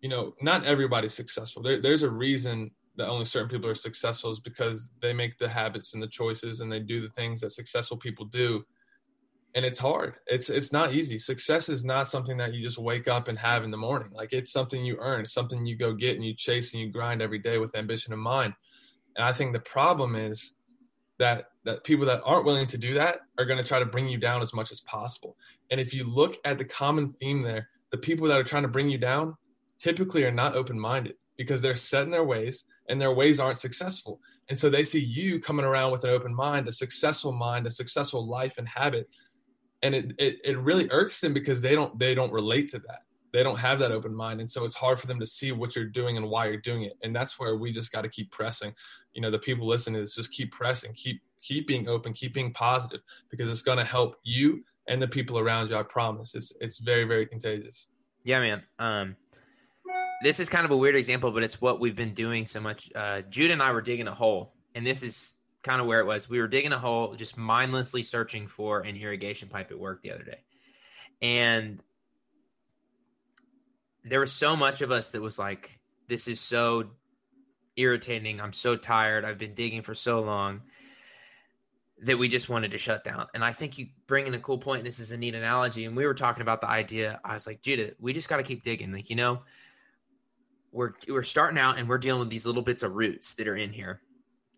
you 0.00 0.08
know, 0.08 0.34
not 0.42 0.64
everybody's 0.64 1.14
successful. 1.14 1.62
There, 1.62 1.80
there's 1.80 2.02
a 2.02 2.10
reason 2.10 2.72
that 2.96 3.08
only 3.08 3.24
certain 3.24 3.48
people 3.48 3.70
are 3.70 3.74
successful 3.74 4.30
is 4.30 4.40
because 4.40 4.90
they 5.00 5.12
make 5.12 5.38
the 5.38 5.48
habits 5.48 5.94
and 5.94 6.02
the 6.02 6.08
choices 6.08 6.60
and 6.60 6.70
they 6.70 6.80
do 6.80 7.00
the 7.00 7.08
things 7.10 7.40
that 7.40 7.50
successful 7.50 7.96
people 7.96 8.26
do. 8.26 8.64
And 9.54 9.64
it's 9.64 9.78
hard. 9.78 10.14
It's 10.26 10.48
it's 10.48 10.72
not 10.72 10.94
easy. 10.94 11.18
Success 11.18 11.68
is 11.68 11.84
not 11.84 12.08
something 12.08 12.38
that 12.38 12.54
you 12.54 12.62
just 12.62 12.78
wake 12.78 13.06
up 13.06 13.28
and 13.28 13.38
have 13.38 13.64
in 13.64 13.70
the 13.70 13.76
morning. 13.76 14.10
Like 14.12 14.32
it's 14.32 14.52
something 14.52 14.84
you 14.84 14.96
earn. 14.98 15.22
It's 15.22 15.34
something 15.34 15.66
you 15.66 15.76
go 15.76 15.94
get 15.94 16.16
and 16.16 16.24
you 16.24 16.34
chase 16.34 16.72
and 16.72 16.80
you 16.80 16.90
grind 16.90 17.20
every 17.20 17.38
day 17.38 17.58
with 17.58 17.76
ambition 17.76 18.12
in 18.12 18.18
mind. 18.18 18.54
And 19.16 19.24
i 19.24 19.32
think 19.32 19.52
the 19.52 19.60
problem 19.60 20.16
is 20.16 20.56
that 21.18 21.50
that 21.64 21.84
people 21.84 22.06
that 22.06 22.22
aren't 22.24 22.46
willing 22.46 22.66
to 22.66 22.78
do 22.78 22.94
that 22.94 23.20
are 23.38 23.44
going 23.44 23.58
to 23.58 23.64
try 23.64 23.78
to 23.78 23.86
bring 23.86 24.08
you 24.08 24.18
down 24.18 24.42
as 24.42 24.54
much 24.54 24.72
as 24.72 24.80
possible. 24.80 25.36
And 25.70 25.80
if 25.80 25.92
you 25.92 26.04
look 26.04 26.38
at 26.44 26.58
the 26.58 26.64
common 26.64 27.12
theme 27.20 27.42
there 27.42 27.68
the 27.90 27.98
people 27.98 28.26
that 28.28 28.40
are 28.40 28.44
trying 28.44 28.62
to 28.62 28.68
bring 28.68 28.88
you 28.88 28.98
down 28.98 29.36
typically 29.78 30.24
are 30.24 30.32
not 30.32 30.56
open-minded 30.56 31.14
because 31.36 31.60
they're 31.60 31.76
set 31.76 32.04
in 32.04 32.10
their 32.10 32.24
ways 32.24 32.64
and 32.88 33.00
their 33.00 33.12
ways 33.12 33.40
aren't 33.40 33.58
successful. 33.58 34.20
And 34.48 34.58
so 34.58 34.68
they 34.68 34.84
see 34.84 35.00
you 35.00 35.40
coming 35.40 35.64
around 35.64 35.92
with 35.92 36.04
an 36.04 36.10
open 36.10 36.34
mind 36.34 36.68
a 36.68 36.72
successful 36.72 37.32
mind 37.32 37.66
a 37.66 37.70
successful 37.70 38.26
life 38.26 38.58
and 38.58 38.68
habit. 38.68 39.08
And 39.82 39.94
it, 39.94 40.12
it 40.18 40.38
it 40.44 40.58
really 40.58 40.88
irks 40.90 41.20
them 41.20 41.32
because 41.32 41.60
they 41.60 41.74
don't 41.74 41.98
they 41.98 42.14
don't 42.14 42.32
relate 42.32 42.68
to 42.70 42.78
that. 42.80 43.02
They 43.32 43.42
don't 43.42 43.58
have 43.58 43.78
that 43.78 43.92
open 43.92 44.14
mind. 44.14 44.40
And 44.40 44.50
so 44.50 44.64
it's 44.64 44.74
hard 44.74 45.00
for 45.00 45.06
them 45.06 45.18
to 45.18 45.26
see 45.26 45.52
what 45.52 45.74
you're 45.74 45.86
doing 45.86 46.18
and 46.18 46.28
why 46.28 46.48
you're 46.48 46.58
doing 46.58 46.82
it. 46.82 46.98
And 47.02 47.16
that's 47.16 47.38
where 47.38 47.56
we 47.56 47.72
just 47.72 47.90
got 47.90 48.02
to 48.02 48.08
keep 48.08 48.30
pressing. 48.30 48.74
You 49.14 49.22
know 49.22 49.30
the 49.30 49.38
people 49.38 49.66
listening 49.66 50.00
this 50.00 50.14
just 50.14 50.32
keep 50.32 50.52
pressing 50.52 50.92
keep 50.92 51.22
keep 51.40 51.66
being 51.66 51.88
open 51.88 52.12
keep 52.12 52.34
being 52.34 52.52
positive 52.52 53.00
because 53.30 53.48
it's 53.48 53.62
going 53.62 53.78
to 53.78 53.84
help 53.84 54.16
you 54.22 54.62
and 54.88 55.02
the 55.02 55.08
people 55.08 55.38
around 55.38 55.70
you 55.70 55.76
i 55.76 55.82
promise. 55.82 56.34
It's 56.34 56.52
it's 56.60 56.78
very 56.78 57.04
very 57.04 57.26
contagious. 57.26 57.88
Yeah 58.24 58.40
man. 58.40 58.62
Um 58.78 59.16
this 60.22 60.40
is 60.40 60.48
kind 60.48 60.64
of 60.64 60.70
a 60.70 60.76
weird 60.76 60.96
example 60.96 61.30
but 61.30 61.42
it's 61.42 61.60
what 61.60 61.80
we've 61.80 61.96
been 61.96 62.14
doing 62.14 62.46
so 62.46 62.60
much 62.60 62.90
uh 62.94 63.22
jude 63.30 63.50
and 63.50 63.62
i 63.62 63.72
were 63.72 63.82
digging 63.82 64.08
a 64.08 64.14
hole 64.14 64.54
and 64.74 64.86
this 64.86 65.02
is 65.02 65.34
kind 65.62 65.80
of 65.80 65.86
where 65.86 66.00
it 66.00 66.06
was. 66.06 66.28
We 66.28 66.40
were 66.40 66.48
digging 66.48 66.72
a 66.72 66.78
hole, 66.78 67.14
just 67.14 67.36
mindlessly 67.36 68.02
searching 68.02 68.48
for 68.48 68.80
an 68.80 68.96
irrigation 68.96 69.48
pipe 69.48 69.70
at 69.70 69.78
work 69.78 70.02
the 70.02 70.12
other 70.12 70.24
day. 70.24 70.40
And 71.20 71.80
there 74.04 74.20
was 74.20 74.32
so 74.32 74.56
much 74.56 74.82
of 74.82 74.90
us 74.90 75.12
that 75.12 75.22
was 75.22 75.38
like, 75.38 75.78
this 76.08 76.26
is 76.26 76.40
so 76.40 76.90
irritating. 77.76 78.40
I'm 78.40 78.52
so 78.52 78.76
tired. 78.76 79.24
I've 79.24 79.38
been 79.38 79.54
digging 79.54 79.82
for 79.82 79.94
so 79.94 80.20
long 80.20 80.62
that 82.02 82.18
we 82.18 82.28
just 82.28 82.48
wanted 82.48 82.72
to 82.72 82.78
shut 82.78 83.04
down. 83.04 83.28
And 83.32 83.44
I 83.44 83.52
think 83.52 83.78
you 83.78 83.86
bring 84.08 84.26
in 84.26 84.34
a 84.34 84.40
cool 84.40 84.58
point. 84.58 84.82
This 84.82 84.98
is 84.98 85.12
a 85.12 85.16
neat 85.16 85.36
analogy. 85.36 85.84
And 85.84 85.96
we 85.96 86.04
were 86.04 86.14
talking 86.14 86.42
about 86.42 86.60
the 86.60 86.68
idea. 86.68 87.20
I 87.24 87.34
was 87.34 87.46
like, 87.46 87.62
Judah, 87.62 87.92
we 88.00 88.12
just 88.12 88.28
got 88.28 88.38
to 88.38 88.42
keep 88.42 88.64
digging. 88.64 88.92
Like, 88.92 89.08
you 89.08 89.14
know, 89.14 89.42
we're, 90.72 90.92
we're 91.08 91.22
starting 91.22 91.58
out 91.58 91.78
and 91.78 91.88
we're 91.88 91.98
dealing 91.98 92.20
with 92.20 92.30
these 92.30 92.46
little 92.46 92.62
bits 92.62 92.82
of 92.82 92.94
roots 92.94 93.34
that 93.34 93.46
are 93.46 93.56
in 93.56 93.72
here. 93.72 94.00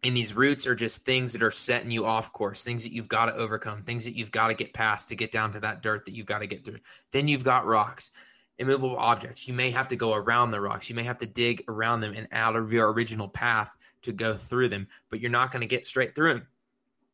And 0.03 0.17
these 0.17 0.35
roots 0.35 0.67
are 0.67 0.75
just 0.75 1.05
things 1.05 1.33
that 1.33 1.43
are 1.43 1.51
setting 1.51 1.91
you 1.91 2.05
off 2.05 2.33
course 2.33 2.63
things 2.63 2.83
that 2.83 2.93
you've 2.93 3.09
got 3.09 3.27
to 3.27 3.35
overcome 3.35 3.83
things 3.83 4.05
that 4.05 4.15
you've 4.15 4.31
got 4.31 4.49
to 4.49 4.55
get 4.55 4.75
past 4.75 5.09
to 5.09 5.17
get 5.17 5.33
down 5.33 5.53
to 5.55 5.61
that 5.61 5.83
dirt 5.83 6.05
that 6.05 6.15
you've 6.15 6.27
got 6.27 6.41
to 6.41 6.47
get 6.47 6.65
through. 6.65 6.81
Then 7.11 7.29
you've 7.29 7.45
got 7.45 7.67
rocks 7.67 8.11
immovable 8.59 8.97
objects. 8.97 9.49
You 9.49 9.55
may 9.55 9.71
have 9.71 9.89
to 9.89 9.97
go 9.97 10.15
around 10.15 10.51
the 10.51 10.61
rocks. 10.61 10.89
You 10.89 10.95
may 10.95 11.03
have 11.03 11.19
to 11.19 11.27
dig 11.27 11.65
around 11.67 12.01
them 12.01 12.15
and 12.15 12.29
out 12.31 12.55
of 12.55 12.73
your 12.73 12.93
original 12.93 13.29
path 13.29 13.75
to 14.05 14.13
go 14.13 14.37
through 14.37 14.69
them 14.69 14.87
but 15.11 15.21
you're 15.21 15.31
not 15.31 15.51
going 15.51 15.61
to 15.61 15.67
get 15.67 15.85
straight 15.85 16.15
through 16.15 16.35
them 16.35 16.47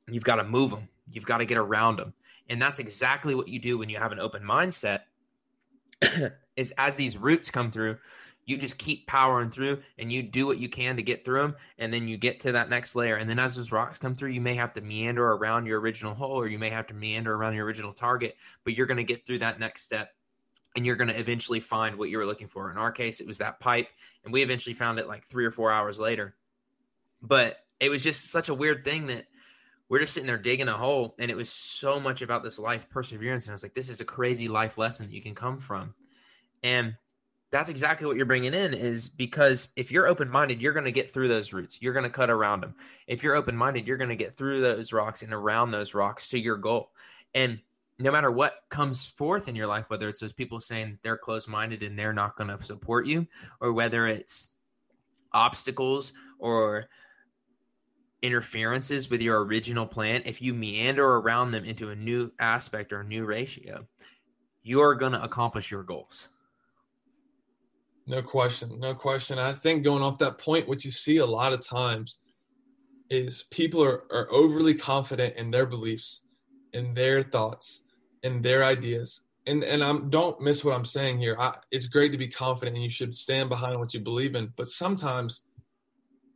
you've 0.09 0.25
got 0.25 0.37
to 0.37 0.45
move 0.45 0.71
them 0.71 0.89
you've 1.11 1.27
got 1.27 1.39
to 1.39 1.45
get 1.45 1.57
around 1.57 1.97
them 1.97 2.13
and 2.49 2.61
that's 2.61 2.79
exactly 2.79 3.35
what 3.35 3.49
you 3.49 3.59
do 3.59 3.79
when 3.79 3.89
you 3.89 3.97
have 3.97 4.13
an 4.13 4.21
open 4.21 4.43
mindset 4.43 5.01
is 6.57 6.73
as 6.77 6.97
these 6.97 7.17
roots 7.17 7.51
come 7.51 7.71
through 7.71 7.97
you 8.47 8.57
just 8.57 8.79
keep 8.79 9.07
powering 9.07 9.51
through 9.51 9.81
and 9.99 10.13
you 10.13 10.23
do 10.23 10.47
what 10.47 10.59
you 10.59 10.69
can 10.69 10.97
to 10.97 11.03
get 11.03 11.25
through 11.25 11.43
them 11.43 11.57
and 11.79 11.93
then 11.93 12.09
you 12.09 12.17
get 12.17 12.41
to 12.41 12.53
that 12.53 12.69
next 12.69 12.97
layer. 12.97 13.17
And 13.17 13.29
then 13.29 13.39
as 13.39 13.55
those 13.55 13.73
rocks 13.73 13.99
come 13.99 14.17
through 14.17 14.31
you 14.31 14.41
may 14.41 14.55
have 14.55 14.73
to 14.75 14.81
meander 14.81 15.25
around 15.25 15.67
your 15.67 15.81
original 15.81 16.15
hole 16.15 16.41
or 16.41 16.49
you 16.49 16.59
may 16.59 16.71
have 16.71 16.89
to 16.89 16.95
meander 16.95 17.35
around 17.35 17.55
your 17.55 17.65
original 17.65 17.93
target 17.93 18.37
but 18.65 18.75
you're 18.75 18.87
going 18.87 18.97
to 18.97 19.05
get 19.05 19.25
through 19.25 19.39
that 19.41 19.61
next 19.61 19.83
step 19.83 20.11
and 20.77 20.87
you're 20.87 20.97
going 20.97 21.11
to 21.11 21.19
eventually 21.19 21.61
find 21.61 21.97
what 21.97 22.11
you 22.11 22.19
were 22.19 22.27
looking 22.27 22.49
for. 22.49 22.71
In 22.71 22.79
our 22.79 22.93
case 22.93 23.21
it 23.21 23.27
was 23.27 23.39
that 23.39 23.61
pipe 23.61 23.89
and 24.25 24.33
we 24.33 24.43
eventually 24.43 24.75
found 24.75 24.99
it 24.99 25.09
like 25.09 25.25
three 25.25 25.45
or 25.45 25.51
four 25.51 25.71
hours 25.71 26.01
later. 26.01 26.35
But 27.23 27.59
it 27.79 27.91
was 27.91 28.03
just 28.03 28.31
such 28.31 28.49
a 28.49 28.55
weird 28.55 28.85
thing 28.85 29.07
that 29.09 29.27
we're 29.89 29.99
just 29.99 30.15
sitting 30.15 30.27
there 30.29 30.39
digging 30.39 30.69
a 30.69 30.77
hole 30.77 31.15
and 31.19 31.31
it 31.31 31.37
was 31.37 31.51
so 31.51 32.01
much 32.01 32.23
about 32.23 32.43
this 32.43 32.59
life 32.59 32.89
perseverance 32.89 33.47
and 33.47 33.51
i 33.51 33.55
was 33.55 33.63
like 33.65 33.75
this 33.75 33.89
is 33.89 34.01
a 34.01 34.05
crazy 34.05 34.47
life 34.47 34.79
lesson 34.79 35.07
that 35.07 35.15
you 35.15 35.23
can 35.23 35.35
come 35.35 35.59
from. 35.59 35.95
And 36.63 36.97
that's 37.51 37.69
exactly 37.69 38.07
what 38.07 38.17
you're 38.17 38.27
bringing 38.27 38.55
in 38.55 38.75
is 38.75 39.09
because 39.09 39.71
if 39.75 39.91
you're 39.91 40.07
open 40.07 40.31
minded, 40.31 40.63
you're 40.63 40.73
going 40.73 40.85
to 40.85 40.93
get 40.93 41.13
through 41.13 41.29
those 41.29 41.53
roots. 41.53 41.79
You're 41.81 41.93
going 41.93 42.05
to 42.05 42.11
cut 42.11 42.31
around 42.31 42.61
them. 42.61 42.75
If 43.09 43.25
you're 43.25 43.35
open 43.35 43.57
minded, 43.57 43.87
you're 43.87 43.97
going 43.97 44.11
to 44.11 44.17
get 44.17 44.37
through 44.37 44.61
those 44.61 44.93
rocks 44.93 45.23
and 45.23 45.33
around 45.33 45.73
those 45.73 45.93
rocks 45.93 46.29
to 46.29 46.39
your 46.39 46.57
goal. 46.57 46.93
And 47.35 47.61
no 47.99 48.13
matter 48.13 48.31
what 48.31 48.55
comes 48.69 49.05
forth 49.05 49.49
in 49.49 49.57
your 49.57 49.67
life, 49.67 49.87
whether 49.89 50.09
it's 50.09 50.21
those 50.21 50.33
people 50.33 50.61
saying 50.61 50.99
they're 51.03 51.19
closed 51.19 51.49
minded 51.49 51.83
and 51.83 51.99
they're 51.99 52.13
not 52.13 52.37
going 52.37 52.57
to 52.57 52.63
support 52.65 53.07
you, 53.07 53.27
or 53.61 53.73
whether 53.73 54.07
it's 54.07 54.55
obstacles 55.33 56.13
or 56.39 56.87
interferences 58.23 59.11
with 59.11 59.21
your 59.21 59.45
original 59.45 59.87
plan, 59.87 60.23
if 60.25 60.41
you 60.41 60.55
meander 60.55 61.05
around 61.05 61.51
them 61.51 61.65
into 61.65 61.91
a 61.91 61.97
new 61.97 62.31
aspect 62.39 62.93
or 62.93 63.01
a 63.01 63.05
new 63.05 63.25
ratio, 63.25 63.87
you 64.63 64.81
are 64.81 64.95
going 64.95 65.13
to 65.13 65.23
accomplish 65.23 65.71
your 65.71 65.83
goals. 65.83 66.29
No 68.11 68.23
question. 68.23 68.81
No 68.81 68.93
question. 68.93 69.39
I 69.39 69.53
think 69.53 69.85
going 69.85 70.03
off 70.03 70.19
that 70.19 70.37
point, 70.37 70.67
what 70.67 70.85
you 70.85 70.91
see 70.91 71.19
a 71.19 71.27
lot 71.27 71.53
of 71.53 71.65
times 71.65 72.19
is 73.09 73.45
people 73.53 73.85
are, 73.85 74.03
are 74.11 74.27
overly 74.33 74.75
confident 74.75 75.37
in 75.37 75.53
their 75.53 75.65
beliefs, 75.65 76.23
in 76.73 76.93
their 76.93 77.23
thoughts, 77.23 77.85
in 78.25 78.43
their 78.43 78.65
ideas. 78.65 79.21
And 79.47 79.63
and 79.63 79.85
I'm 79.85 80.11
don't 80.11 80.41
miss 80.41 80.65
what 80.65 80.75
I'm 80.75 80.85
saying 80.85 81.21
here. 81.21 81.37
I, 81.39 81.57
it's 81.71 81.87
great 81.87 82.11
to 82.11 82.19
be 82.19 82.27
confident 82.27 82.75
and 82.75 82.83
you 82.83 82.91
should 82.91 83.15
stand 83.15 83.49
behind 83.49 83.79
what 83.79 83.95
you 83.95 84.01
believe 84.01 84.35
in. 84.35 84.53
But 84.57 84.67
sometimes, 84.67 85.45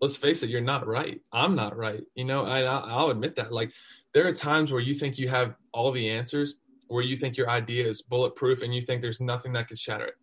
let's 0.00 0.16
face 0.16 0.44
it, 0.44 0.50
you're 0.50 0.60
not 0.60 0.86
right. 0.86 1.20
I'm 1.32 1.56
not 1.56 1.76
right. 1.76 2.04
You 2.14 2.24
know, 2.24 2.44
I, 2.44 2.62
I'll 2.62 3.10
admit 3.10 3.34
that. 3.34 3.52
Like 3.52 3.72
there 4.12 4.28
are 4.28 4.32
times 4.32 4.70
where 4.70 4.80
you 4.80 4.94
think 4.94 5.18
you 5.18 5.28
have 5.28 5.56
all 5.72 5.90
the 5.90 6.08
answers, 6.08 6.54
where 6.86 7.02
you 7.02 7.16
think 7.16 7.36
your 7.36 7.50
idea 7.50 7.84
is 7.84 8.00
bulletproof, 8.00 8.62
and 8.62 8.72
you 8.72 8.80
think 8.80 9.02
there's 9.02 9.20
nothing 9.20 9.52
that 9.54 9.66
could 9.66 9.78
shatter 9.78 10.04
it 10.04 10.14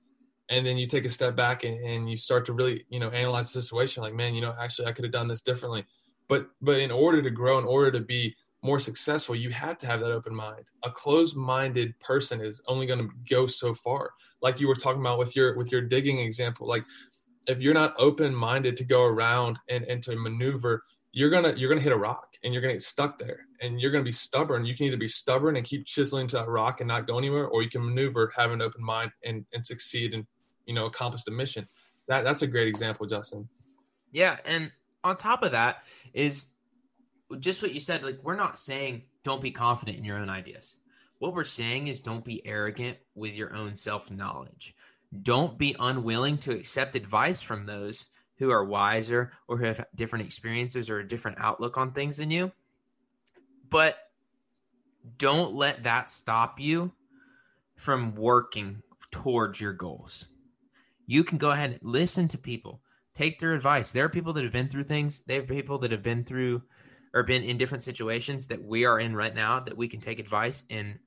and 0.51 0.65
then 0.65 0.77
you 0.77 0.85
take 0.85 1.05
a 1.05 1.09
step 1.09 1.35
back 1.35 1.63
and, 1.63 1.83
and 1.83 2.11
you 2.11 2.17
start 2.17 2.45
to 2.45 2.53
really 2.53 2.85
you 2.89 2.99
know 2.99 3.09
analyze 3.09 3.51
the 3.51 3.61
situation 3.61 4.03
like 4.03 4.13
man 4.13 4.35
you 4.35 4.41
know 4.41 4.53
actually 4.59 4.87
i 4.87 4.91
could 4.91 5.05
have 5.05 5.13
done 5.13 5.27
this 5.27 5.41
differently. 5.41 5.83
But 6.27 6.47
but 6.61 6.79
in 6.79 6.91
order 6.91 7.21
to 7.21 7.29
grow 7.29 7.57
in 7.57 7.65
order 7.65 7.91
to 7.91 7.99
be 7.99 8.35
more 8.63 8.79
successful 8.79 9.35
you 9.35 9.49
have 9.49 9.77
to 9.79 9.87
have 9.87 10.01
that 10.01 10.11
open 10.11 10.35
mind. 10.35 10.65
A 10.83 10.91
closed 10.91 11.35
minded 11.35 11.99
person 11.99 12.41
is 12.41 12.61
only 12.67 12.85
going 12.85 12.99
to 12.99 13.09
go 13.27 13.47
so 13.47 13.73
far. 13.73 14.11
Like 14.41 14.59
you 14.59 14.67
were 14.67 14.75
talking 14.75 15.01
about 15.01 15.17
with 15.17 15.35
your 15.35 15.57
with 15.57 15.71
your 15.71 15.81
digging 15.81 16.19
example 16.19 16.67
like 16.67 16.85
if 17.47 17.59
you're 17.59 17.73
not 17.73 17.95
open 17.97 18.35
minded 18.35 18.77
to 18.77 18.83
go 18.83 19.03
around 19.03 19.57
and, 19.67 19.83
and 19.85 20.03
to 20.03 20.15
maneuver 20.15 20.83
you're 21.13 21.29
gonna 21.29 21.53
you're 21.57 21.69
gonna 21.69 21.81
hit 21.81 21.91
a 21.91 21.97
rock 21.97 22.37
and 22.43 22.53
you're 22.53 22.61
gonna 22.61 22.75
get 22.75 22.83
stuck 22.83 23.17
there. 23.17 23.45
And 23.61 23.79
you're 23.79 23.91
gonna 23.91 24.03
be 24.03 24.11
stubborn. 24.11 24.65
You 24.65 24.75
can 24.75 24.87
either 24.87 24.97
be 24.97 25.07
stubborn 25.07 25.55
and 25.55 25.65
keep 25.65 25.85
chiseling 25.85 26.27
to 26.27 26.37
that 26.37 26.47
rock 26.47 26.81
and 26.81 26.87
not 26.87 27.07
go 27.07 27.17
anywhere 27.17 27.47
or 27.47 27.63
you 27.63 27.69
can 27.69 27.85
maneuver 27.85 28.31
have 28.35 28.51
an 28.51 28.61
open 28.61 28.83
mind 28.83 29.11
and, 29.25 29.45
and 29.53 29.65
succeed 29.65 30.13
and 30.13 30.25
you 30.71 30.75
know 30.75 30.85
accomplish 30.85 31.23
the 31.23 31.31
mission. 31.31 31.67
That 32.07 32.23
that's 32.23 32.43
a 32.43 32.47
great 32.47 32.69
example, 32.69 33.05
Justin. 33.05 33.49
Yeah, 34.13 34.37
and 34.45 34.71
on 35.03 35.17
top 35.17 35.43
of 35.43 35.51
that 35.51 35.83
is 36.13 36.53
just 37.39 37.61
what 37.61 37.73
you 37.73 37.81
said. 37.81 38.03
Like 38.03 38.19
we're 38.23 38.37
not 38.37 38.57
saying 38.57 39.03
don't 39.23 39.41
be 39.41 39.51
confident 39.51 39.97
in 39.97 40.05
your 40.05 40.17
own 40.17 40.29
ideas. 40.29 40.77
What 41.19 41.33
we're 41.33 41.43
saying 41.43 41.87
is 41.87 42.01
don't 42.01 42.23
be 42.23 42.45
arrogant 42.47 42.97
with 43.15 43.33
your 43.33 43.53
own 43.53 43.75
self 43.75 44.09
knowledge. 44.09 44.73
Don't 45.21 45.57
be 45.57 45.75
unwilling 45.77 46.37
to 46.39 46.51
accept 46.51 46.95
advice 46.95 47.41
from 47.41 47.65
those 47.65 48.07
who 48.37 48.49
are 48.49 48.63
wiser 48.63 49.33
or 49.49 49.57
who 49.57 49.65
have 49.65 49.85
different 49.93 50.25
experiences 50.25 50.89
or 50.89 50.99
a 50.99 51.07
different 51.07 51.37
outlook 51.39 51.77
on 51.77 51.91
things 51.91 52.17
than 52.17 52.31
you. 52.31 52.49
But 53.69 53.97
don't 55.17 55.53
let 55.53 55.83
that 55.83 56.09
stop 56.09 56.61
you 56.61 56.93
from 57.75 58.15
working 58.15 58.81
towards 59.11 59.59
your 59.59 59.73
goals 59.73 60.27
you 61.11 61.25
can 61.25 61.37
go 61.37 61.51
ahead 61.51 61.71
and 61.71 61.79
listen 61.83 62.29
to 62.29 62.37
people, 62.37 62.81
take 63.13 63.37
their 63.37 63.53
advice. 63.53 63.91
There 63.91 64.05
are 64.05 64.09
people 64.09 64.31
that 64.31 64.45
have 64.45 64.53
been 64.53 64.69
through 64.69 64.85
things. 64.85 65.23
There 65.27 65.41
are 65.41 65.45
people 65.45 65.79
that 65.79 65.91
have 65.91 66.01
been 66.01 66.23
through 66.23 66.61
or 67.13 67.23
been 67.23 67.43
in 67.43 67.57
different 67.57 67.83
situations 67.83 68.47
that 68.47 68.63
we 68.63 68.85
are 68.85 68.97
in 68.97 69.13
right 69.13 69.35
now 69.35 69.59
that 69.59 69.75
we 69.75 69.89
can 69.89 69.99
take 69.99 70.19
advice 70.19 70.63
and 70.69 70.99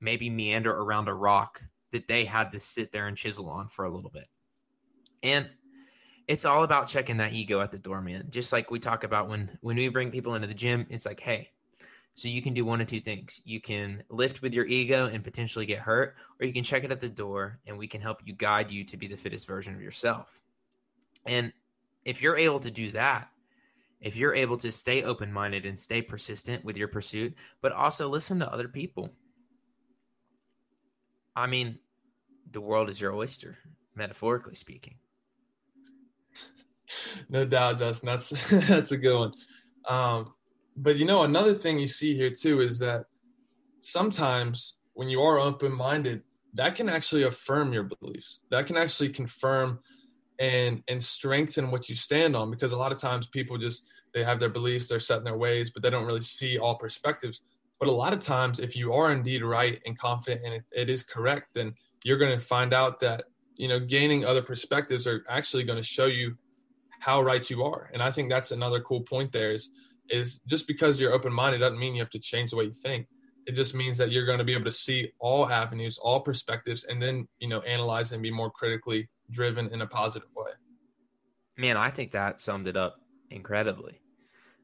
maybe 0.00 0.28
meander 0.28 0.72
around 0.72 1.06
a 1.06 1.14
rock 1.14 1.62
that 1.92 2.08
they 2.08 2.24
had 2.24 2.50
to 2.50 2.58
sit 2.58 2.90
there 2.90 3.06
and 3.06 3.16
chisel 3.16 3.48
on 3.48 3.68
for 3.68 3.84
a 3.84 3.94
little 3.94 4.10
bit. 4.10 4.26
And 5.22 5.48
it's 6.26 6.44
all 6.44 6.64
about 6.64 6.88
checking 6.88 7.18
that 7.18 7.32
ego 7.32 7.60
at 7.60 7.70
the 7.70 7.78
door, 7.78 8.02
man. 8.02 8.26
Just 8.30 8.52
like 8.52 8.68
we 8.68 8.80
talk 8.80 9.04
about 9.04 9.28
when 9.28 9.58
when 9.60 9.76
we 9.76 9.88
bring 9.90 10.10
people 10.10 10.34
into 10.34 10.48
the 10.48 10.54
gym, 10.54 10.86
it's 10.90 11.06
like, 11.06 11.20
hey, 11.20 11.50
so 12.14 12.28
you 12.28 12.42
can 12.42 12.54
do 12.54 12.64
one 12.64 12.80
of 12.80 12.88
two 12.88 13.00
things. 13.00 13.40
You 13.44 13.60
can 13.60 14.02
lift 14.10 14.42
with 14.42 14.52
your 14.52 14.66
ego 14.66 15.06
and 15.06 15.24
potentially 15.24 15.66
get 15.66 15.78
hurt, 15.78 16.14
or 16.40 16.46
you 16.46 16.52
can 16.52 16.64
check 16.64 16.84
it 16.84 16.92
at 16.92 17.00
the 17.00 17.08
door 17.08 17.58
and 17.66 17.78
we 17.78 17.88
can 17.88 18.00
help 18.00 18.18
you 18.24 18.34
guide 18.34 18.70
you 18.70 18.84
to 18.84 18.96
be 18.96 19.08
the 19.08 19.16
fittest 19.16 19.46
version 19.46 19.74
of 19.74 19.80
yourself. 19.80 20.40
And 21.26 21.52
if 22.04 22.20
you're 22.20 22.36
able 22.36 22.60
to 22.60 22.70
do 22.70 22.92
that, 22.92 23.28
if 24.00 24.16
you're 24.16 24.34
able 24.34 24.56
to 24.58 24.72
stay 24.72 25.04
open 25.04 25.32
minded 25.32 25.64
and 25.64 25.78
stay 25.78 26.02
persistent 26.02 26.64
with 26.64 26.76
your 26.76 26.88
pursuit, 26.88 27.34
but 27.60 27.72
also 27.72 28.08
listen 28.08 28.40
to 28.40 28.52
other 28.52 28.68
people, 28.68 29.10
I 31.34 31.46
mean, 31.46 31.78
the 32.50 32.60
world 32.60 32.90
is 32.90 33.00
your 33.00 33.14
oyster, 33.14 33.56
metaphorically 33.94 34.56
speaking. 34.56 34.96
no 37.28 37.46
doubt, 37.46 37.78
Justin. 37.78 38.06
That's 38.06 38.28
that's 38.68 38.92
a 38.92 38.96
good 38.96 39.16
one. 39.16 39.32
Um, 39.88 40.34
but 40.76 40.96
you 40.96 41.04
know, 41.04 41.22
another 41.22 41.54
thing 41.54 41.78
you 41.78 41.86
see 41.86 42.16
here 42.16 42.30
too 42.30 42.60
is 42.60 42.78
that 42.78 43.04
sometimes 43.80 44.76
when 44.94 45.08
you 45.08 45.20
are 45.22 45.38
open 45.38 45.72
minded, 45.72 46.22
that 46.54 46.76
can 46.76 46.88
actually 46.88 47.24
affirm 47.24 47.72
your 47.72 47.84
beliefs. 47.84 48.40
That 48.50 48.66
can 48.66 48.76
actually 48.76 49.08
confirm 49.10 49.80
and 50.38 50.82
and 50.88 51.02
strengthen 51.02 51.70
what 51.70 51.88
you 51.88 51.94
stand 51.94 52.34
on 52.34 52.50
because 52.50 52.72
a 52.72 52.76
lot 52.76 52.92
of 52.92 52.98
times 52.98 53.26
people 53.26 53.58
just 53.58 53.86
they 54.14 54.24
have 54.24 54.40
their 54.40 54.48
beliefs, 54.48 54.88
they're 54.88 55.00
set 55.00 55.18
in 55.18 55.24
their 55.24 55.38
ways, 55.38 55.70
but 55.70 55.82
they 55.82 55.90
don't 55.90 56.06
really 56.06 56.22
see 56.22 56.58
all 56.58 56.76
perspectives. 56.76 57.40
But 57.78 57.88
a 57.88 57.92
lot 57.92 58.12
of 58.12 58.20
times, 58.20 58.60
if 58.60 58.76
you 58.76 58.92
are 58.92 59.12
indeed 59.12 59.42
right 59.42 59.80
and 59.86 59.98
confident 59.98 60.44
and 60.44 60.54
it, 60.54 60.64
it 60.72 60.90
is 60.90 61.02
correct, 61.02 61.48
then 61.54 61.74
you're 62.04 62.18
going 62.18 62.38
to 62.38 62.44
find 62.44 62.72
out 62.74 63.00
that 63.00 63.24
you 63.56 63.68
know 63.68 63.80
gaining 63.80 64.24
other 64.24 64.42
perspectives 64.42 65.06
are 65.06 65.24
actually 65.28 65.64
going 65.64 65.78
to 65.78 65.82
show 65.82 66.06
you 66.06 66.36
how 67.00 67.20
right 67.20 67.48
you 67.50 67.64
are. 67.64 67.90
And 67.92 68.02
I 68.02 68.10
think 68.10 68.28
that's 68.28 68.52
another 68.52 68.80
cool 68.80 69.00
point 69.00 69.32
there 69.32 69.52
is 69.52 69.70
is 70.08 70.40
just 70.46 70.66
because 70.66 71.00
you're 71.00 71.12
open 71.12 71.32
minded 71.32 71.58
doesn't 71.58 71.78
mean 71.78 71.94
you 71.94 72.02
have 72.02 72.10
to 72.10 72.18
change 72.18 72.50
the 72.50 72.56
way 72.56 72.64
you 72.64 72.72
think. 72.72 73.06
It 73.46 73.54
just 73.54 73.74
means 73.74 73.98
that 73.98 74.12
you're 74.12 74.26
going 74.26 74.38
to 74.38 74.44
be 74.44 74.54
able 74.54 74.64
to 74.64 74.72
see 74.72 75.10
all 75.18 75.50
avenues, 75.50 75.98
all 75.98 76.20
perspectives, 76.20 76.84
and 76.84 77.02
then 77.02 77.26
you 77.38 77.48
know 77.48 77.60
analyze 77.60 78.12
and 78.12 78.22
be 78.22 78.30
more 78.30 78.50
critically 78.50 79.08
driven 79.30 79.68
in 79.72 79.82
a 79.82 79.86
positive 79.86 80.28
way. 80.36 80.52
Man, 81.56 81.76
I 81.76 81.90
think 81.90 82.12
that 82.12 82.40
summed 82.40 82.68
it 82.68 82.76
up 82.76 82.96
incredibly. 83.30 84.00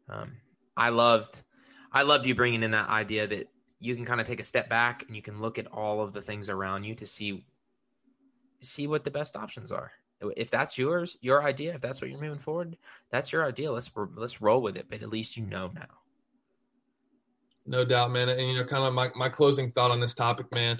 Um, 0.09 0.37
I 0.77 0.91
loved, 0.91 1.43
I 1.93 2.03
loved 2.03 2.27
you 2.27 2.35
bringing 2.35 2.63
in 2.63 2.71
that 2.71 2.89
idea 2.89 3.27
that 3.27 3.49
you 3.81 3.95
can 3.95 4.05
kind 4.05 4.21
of 4.21 4.27
take 4.27 4.41
a 4.41 4.45
step 4.45 4.69
back 4.69 5.05
and 5.07 5.15
you 5.15 5.23
can 5.23 5.41
look 5.41 5.59
at 5.59 5.67
all 5.67 6.01
of 6.01 6.13
the 6.13 6.23
things 6.23 6.49
around 6.49 6.85
you 6.85 6.95
to 6.97 7.07
see, 7.07 7.47
see 8.63 8.87
what 8.87 9.05
the 9.05 9.11
best 9.11 9.37
options 9.37 9.71
are 9.71 9.93
if 10.37 10.51
that's 10.51 10.77
yours, 10.77 11.17
your 11.21 11.45
idea, 11.45 11.75
if 11.75 11.81
that's 11.81 12.01
what 12.01 12.11
you're 12.11 12.21
moving 12.21 12.39
forward, 12.39 12.77
that's 13.11 13.33
your 13.33 13.47
idea. 13.47 13.71
Let's 13.71 13.91
let's 14.17 14.41
roll 14.41 14.63
with 14.63 14.77
it. 14.77 14.87
But 14.89 15.03
at 15.03 15.11
least 15.11 15.37
you 15.37 15.45
know 15.45 15.71
now. 15.75 15.87
No 17.67 17.85
doubt, 17.85 18.11
man. 18.11 18.29
And 18.29 18.41
you 18.41 18.57
know, 18.57 18.65
kind 18.65 18.85
of 18.85 18.95
my 18.95 19.11
my 19.15 19.29
closing 19.29 19.71
thought 19.71 19.91
on 19.91 20.01
this 20.01 20.15
topic, 20.15 20.53
man. 20.55 20.79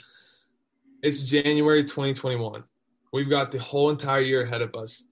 It's 1.03 1.23
January 1.23 1.85
2021. 1.85 2.65
We've 3.13 3.31
got 3.31 3.53
the 3.53 3.61
whole 3.61 3.91
entire 3.91 4.21
year 4.21 4.43
ahead 4.43 4.63
of 4.63 4.75
us. 4.75 5.05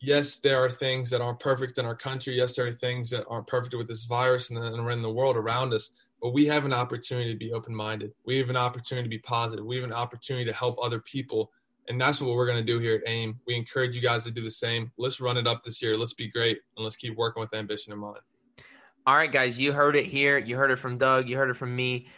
Yes, 0.00 0.40
there 0.40 0.62
are 0.62 0.68
things 0.68 1.10
that 1.10 1.20
aren't 1.20 1.40
perfect 1.40 1.78
in 1.78 1.84
our 1.84 1.96
country. 1.96 2.36
Yes, 2.36 2.56
there 2.56 2.66
are 2.66 2.72
things 2.72 3.10
that 3.10 3.26
aren't 3.28 3.46
perfect 3.46 3.74
with 3.74 3.88
this 3.88 4.04
virus 4.04 4.50
and, 4.50 4.58
and 4.58 4.90
in 4.90 5.02
the 5.02 5.12
world 5.12 5.36
around 5.36 5.74
us. 5.74 5.90
But 6.22 6.32
we 6.32 6.46
have 6.46 6.64
an 6.64 6.72
opportunity 6.72 7.32
to 7.32 7.38
be 7.38 7.52
open 7.52 7.74
minded. 7.74 8.12
We 8.24 8.38
have 8.38 8.48
an 8.48 8.56
opportunity 8.56 9.06
to 9.06 9.10
be 9.10 9.18
positive. 9.18 9.64
We 9.64 9.76
have 9.76 9.84
an 9.84 9.92
opportunity 9.92 10.44
to 10.46 10.52
help 10.52 10.78
other 10.82 11.00
people 11.00 11.50
and 11.88 12.00
that's 12.00 12.20
what 12.20 12.34
we're 12.34 12.46
going 12.46 12.58
to 12.58 12.72
do 12.72 12.78
here 12.78 12.96
at 12.96 13.08
AIM. 13.08 13.38
We 13.46 13.54
encourage 13.54 13.94
you 13.94 14.02
guys 14.02 14.24
to 14.24 14.30
do 14.30 14.42
the 14.42 14.50
same. 14.50 14.90
Let's 14.98 15.20
run 15.20 15.36
it 15.36 15.46
up 15.46 15.62
this 15.64 15.80
year. 15.80 15.96
Let's 15.96 16.12
be 16.12 16.28
great 16.28 16.58
and 16.76 16.84
let's 16.84 16.96
keep 16.96 17.16
working 17.16 17.40
with 17.40 17.54
ambition 17.54 17.92
in 17.92 17.98
mind. 17.98 18.20
All 19.06 19.16
right, 19.16 19.30
guys, 19.30 19.58
you 19.58 19.72
heard 19.72 19.94
it 19.94 20.06
here. 20.06 20.36
You 20.36 20.56
heard 20.56 20.70
it 20.70 20.76
from 20.76 20.98
Doug. 20.98 21.28
You 21.28 21.36
heard 21.36 21.50
it 21.50 21.54
from 21.54 21.74
me. 21.74 22.08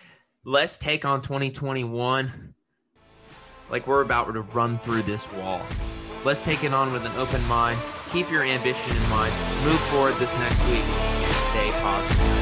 Let's 0.44 0.78
take 0.78 1.04
on 1.04 1.20
2021 1.20 2.54
like 3.70 3.87
we're 3.87 4.00
about 4.00 4.32
to 4.32 4.40
run 4.40 4.78
through 4.78 5.02
this 5.02 5.30
wall. 5.32 5.60
Let's 6.25 6.42
take 6.42 6.64
it 6.64 6.72
on 6.72 6.92
with 6.92 7.04
an 7.04 7.12
open 7.16 7.46
mind. 7.46 7.78
Keep 8.10 8.30
your 8.30 8.42
ambition 8.42 8.96
in 8.96 9.10
mind. 9.10 9.32
Move 9.64 9.81
forward 9.90 10.14
this 10.14 10.35
next 10.38 10.61
week 10.68 10.83
and 10.83 11.33
stay 11.35 11.70
positive. 11.83 12.38